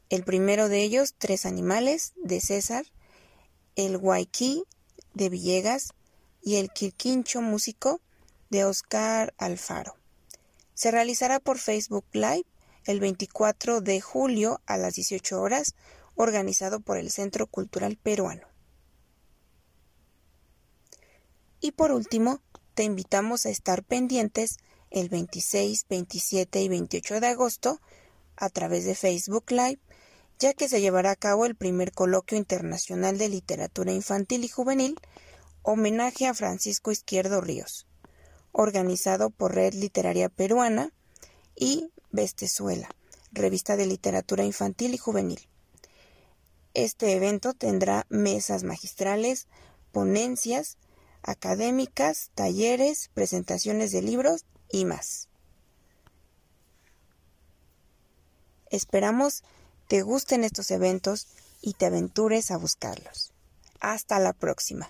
El 0.10 0.24
primero 0.24 0.68
de 0.68 0.82
ellos, 0.82 1.14
Tres 1.16 1.46
Animales, 1.46 2.14
de 2.16 2.42
César, 2.42 2.88
El 3.76 4.00
Guayquí, 4.00 4.64
de 5.14 5.30
Villegas, 5.30 5.94
y 6.42 6.56
El 6.56 6.72
Quirquincho 6.72 7.44
Músico, 7.44 8.02
de 8.50 8.66
Oscar 8.66 9.36
Alfaro. 9.38 9.96
Se 10.74 10.90
realizará 10.90 11.40
por 11.40 11.60
Facebook 11.60 12.06
Live 12.14 12.48
el 12.86 13.00
24 13.00 13.82
de 13.82 14.02
julio 14.02 14.60
a 14.66 14.78
las 14.78 14.96
18 14.96 15.40
horas, 15.40 15.76
organizado 16.16 16.80
por 16.80 16.98
el 16.98 17.12
Centro 17.12 17.46
Cultural 17.46 17.96
Peruano. 17.96 18.48
Y 21.62 21.74
por 21.74 21.92
último, 21.92 22.42
te 22.74 22.82
invitamos 22.82 23.46
a 23.46 23.52
estar 23.52 23.84
pendientes 23.84 24.58
el 24.94 25.10
26, 25.10 25.88
27 25.90 26.62
y 26.62 26.70
28 26.70 27.20
de 27.20 27.28
agosto 27.28 27.82
a 28.38 28.50
través 28.50 28.86
de 28.86 28.96
Facebook 28.96 29.46
Live, 29.50 29.80
ya 30.40 30.54
que 30.54 30.70
se 30.70 30.82
llevará 30.82 31.12
a 31.12 31.16
cabo 31.16 31.46
el 31.46 31.56
primer 31.56 31.92
coloquio 31.92 32.38
internacional 32.38 33.18
de 33.18 33.28
literatura 33.28 33.92
infantil 33.92 34.44
y 34.46 34.48
juvenil, 34.48 35.00
homenaje 35.64 36.28
a 36.28 36.34
Francisco 36.34 36.92
Izquierdo 36.92 37.42
Ríos, 37.42 37.88
organizado 38.52 39.32
por 39.32 39.56
Red 39.56 39.74
Literaria 39.74 40.30
Peruana 40.30 40.94
y 41.56 41.90
Bestezuela, 42.12 42.90
revista 43.32 43.76
de 43.76 43.88
literatura 43.88 44.44
infantil 44.44 44.94
y 44.94 44.98
juvenil. 44.98 45.48
Este 46.76 47.14
evento 47.14 47.54
tendrá 47.54 48.06
mesas 48.10 48.64
magistrales, 48.64 49.48
ponencias, 49.92 50.78
académicas, 51.24 52.32
talleres, 52.36 53.10
presentaciones 53.14 53.92
de 53.92 54.02
libros 54.02 54.46
y 54.74 54.84
más. 54.86 55.30
Esperamos 58.72 59.44
te 59.88 60.02
gusten 60.02 60.44
estos 60.44 60.72
eventos 60.72 61.28
y 61.62 61.74
te 61.74 61.86
aventures 61.86 62.50
a 62.50 62.58
buscarlos. 62.58 63.32
Hasta 63.80 64.18
la 64.18 64.34
próxima. 64.34 64.90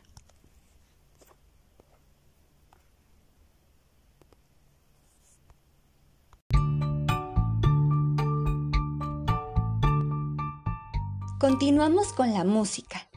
Continuamos 11.39 12.13
con 12.13 12.31
la 12.31 12.45
música, 12.45 13.09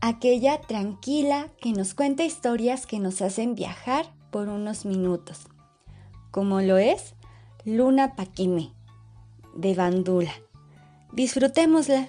aquella 0.00 0.60
tranquila 0.60 1.48
que 1.60 1.72
nos 1.72 1.94
cuenta 1.94 2.22
historias 2.22 2.86
que 2.86 3.00
nos 3.00 3.20
hacen 3.22 3.56
viajar 3.56 4.14
por 4.30 4.48
unos 4.48 4.84
minutos 4.84 5.48
como 6.32 6.60
lo 6.62 6.78
es 6.78 7.14
Luna 7.64 8.16
Paquime, 8.16 8.72
de 9.54 9.74
Bandula. 9.76 10.32
Disfrutémosla. 11.12 12.08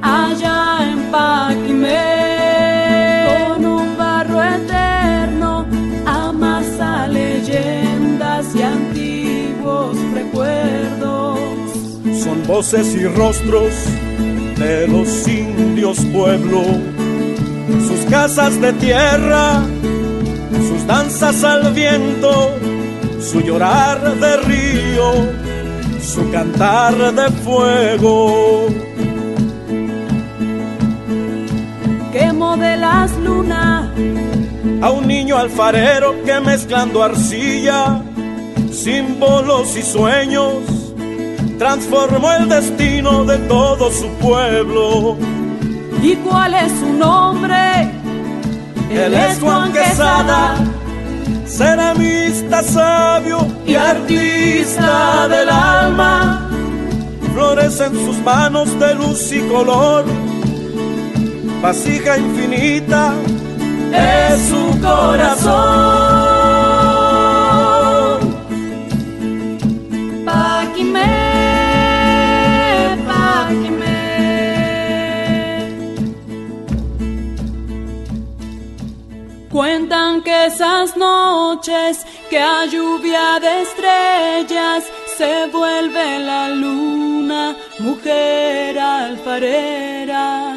Allá 0.00 0.92
en 0.92 1.10
Paquimé, 1.10 1.96
con 3.26 3.66
un 3.66 3.96
barro 3.98 4.40
eterno 4.40 5.66
amasa 6.06 7.08
leyendas 7.08 8.54
y 8.54 8.62
antiguos 8.62 9.96
recuerdos. 10.14 11.40
Son 12.22 12.46
voces 12.46 12.94
y 12.94 13.04
rostros 13.04 13.74
de 14.56 14.86
los 14.86 15.26
indios 15.26 15.98
pueblo, 16.12 16.62
sus 17.88 18.08
casas 18.08 18.60
de 18.60 18.74
tierra, 18.74 19.64
sus 20.68 20.86
danzas 20.86 21.42
al 21.42 21.74
viento, 21.74 22.52
su 23.20 23.40
llorar 23.40 24.14
de 24.20 24.36
río, 24.36 25.45
su 26.06 26.30
cantar 26.30 26.94
de 27.14 27.30
fuego. 27.42 28.68
que 32.12 32.32
modelas 32.32 33.10
luna 33.18 33.92
A 34.80 34.90
un 34.90 35.06
niño 35.06 35.36
alfarero 35.36 36.14
que 36.24 36.40
mezclando 36.40 37.02
arcilla, 37.02 38.00
símbolos 38.72 39.76
y 39.76 39.82
sueños, 39.82 40.54
transformó 41.58 42.32
el 42.32 42.48
destino 42.48 43.24
de 43.24 43.38
todo 43.38 43.90
su 43.90 44.08
pueblo. 44.20 45.16
¿Y 46.02 46.14
cuál 46.16 46.54
es 46.54 46.72
su 46.78 46.92
nombre? 46.92 47.90
Él 48.90 49.12
es 49.12 49.40
Juan 49.40 49.72
Quesada, 49.72 50.54
ceramista 51.56 52.62
sabio 52.62 53.38
y 53.66 53.74
artista 53.74 55.26
del 55.28 55.48
alma. 55.48 56.50
Flores 57.32 57.80
en 57.80 57.94
sus 57.94 58.18
manos 58.18 58.78
de 58.78 58.94
luz 58.94 59.32
y 59.32 59.40
color, 59.48 60.04
vasija 61.62 62.18
infinita 62.18 63.14
es 63.92 64.48
su 64.48 64.80
corazón. 64.80 66.25
Esas 80.46 80.96
noches 80.96 82.06
que 82.30 82.38
a 82.38 82.66
lluvia 82.66 83.40
de 83.40 83.62
estrellas 83.62 84.84
se 85.16 85.46
vuelve 85.48 86.18
la 86.20 86.48
luna, 86.48 87.56
mujer 87.80 88.78
alfarera. 88.78 90.54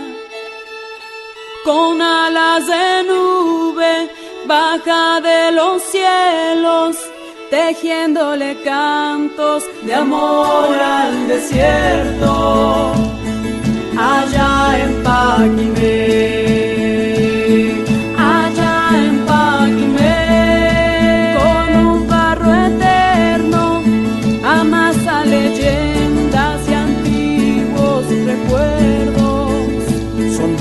Con 1.66 2.02
alas 2.02 2.68
de 2.68 3.04
nube 3.04 4.10
baja 4.46 5.22
de 5.22 5.52
los 5.52 5.82
cielos, 5.84 6.96
tejiéndole 7.50 8.62
cantos 8.64 9.64
de 9.84 9.94
amor 9.94 10.76
al 11.00 11.28
desierto. 11.28 12.94
Allá 13.98 14.80
en 14.84 15.04
Paquimé, 15.04 16.59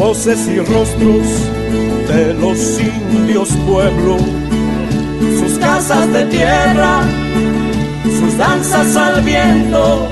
voces 0.09 0.49
y 0.49 0.59
rostros 0.61 1.27
de 2.09 2.33
los 2.33 2.81
indios 2.81 3.51
pueblo, 3.69 4.17
sus 5.39 5.59
casas 5.59 6.11
de 6.15 6.25
tierra, 6.37 7.03
sus 8.19 8.39
danzas 8.39 8.97
al 8.97 9.21
viento, 9.21 10.09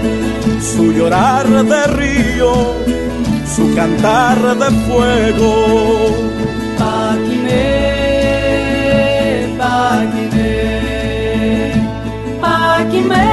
su 0.61 0.93
llorar 0.93 1.47
de 1.49 1.87
río, 2.01 2.75
su 3.57 3.75
cantar 3.75 4.39
de 4.59 4.71
fuego. 4.87 5.55
Paquimé, 6.79 7.87
Paquimé, 9.57 10.63
Paquimé, 12.43 13.29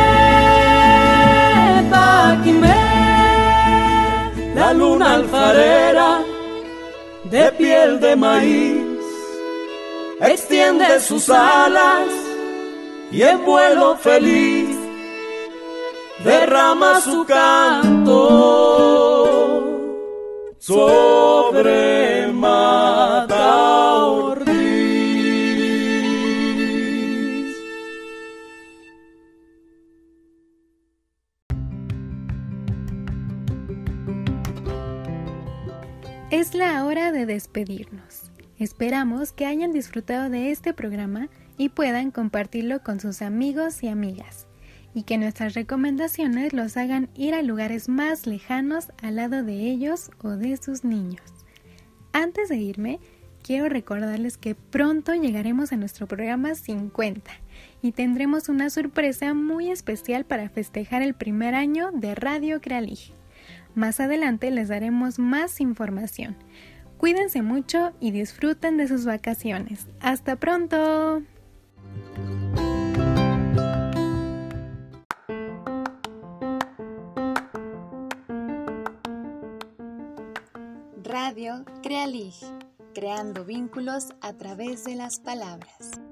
Paquimé, 1.92 2.82
La 4.56 4.72
luna 4.72 5.16
alfarera 5.16 5.93
de 7.34 7.52
piel 7.54 8.00
de 8.00 8.16
maíz. 8.16 9.02
Extiende 10.22 11.00
sus 11.00 11.30
alas 11.32 12.08
y 13.12 13.24
en 13.24 13.44
vuelo 13.44 13.98
feliz 13.98 14.78
derrama 16.24 17.02
su 17.02 17.26
canto 17.26 18.14
despedirnos. 37.34 38.32
Esperamos 38.60 39.32
que 39.32 39.46
hayan 39.46 39.72
disfrutado 39.72 40.30
de 40.30 40.52
este 40.52 40.74
programa 40.74 41.30
y 41.58 41.70
puedan 41.70 42.12
compartirlo 42.12 42.84
con 42.84 43.00
sus 43.00 43.22
amigos 43.22 43.82
y 43.84 43.88
amigas, 43.88 44.48
y 44.94 45.04
que 45.04 45.18
nuestras 45.18 45.56
recomendaciones 45.56 46.54
los 46.54 46.78
hagan 46.78 47.10
ir 47.16 47.34
a 47.34 47.42
lugares 47.42 47.90
más 47.90 48.28
lejanos 48.28 48.92
al 49.02 49.16
lado 49.16 49.44
de 49.44 49.54
ellos 49.54 50.12
o 50.22 50.30
de 50.30 50.58
sus 50.58 50.84
niños. 50.84 51.24
Antes 52.12 52.50
de 52.50 52.58
irme, 52.58 53.00
quiero 53.42 53.68
recordarles 53.70 54.38
que 54.38 54.54
pronto 54.54 55.14
llegaremos 55.16 55.74
a 55.74 55.78
nuestro 55.78 56.08
programa 56.08 56.54
50 56.54 57.32
y 57.82 57.92
tendremos 57.92 58.50
una 58.50 58.70
sorpresa 58.70 59.34
muy 59.34 59.72
especial 59.72 60.26
para 60.26 60.50
festejar 60.50 61.02
el 61.02 61.16
primer 61.16 61.56
año 61.56 61.90
de 61.92 62.14
Radio 62.14 62.62
Crealige. 62.62 63.14
Más 63.76 64.00
adelante 64.00 64.52
les 64.52 64.68
daremos 64.68 65.18
más 65.18 65.60
información. 65.60 66.36
Cuídense 67.04 67.42
mucho 67.42 67.92
y 68.00 68.12
disfruten 68.12 68.78
de 68.78 68.88
sus 68.88 69.04
vacaciones. 69.04 69.88
¡Hasta 70.00 70.38
pronto! 70.38 71.22
Radio 81.04 81.66
Crealig, 81.82 82.36
creando 82.94 83.44
vínculos 83.44 84.14
a 84.22 84.32
través 84.38 84.86
de 84.86 84.96
las 84.96 85.20
palabras. 85.20 86.03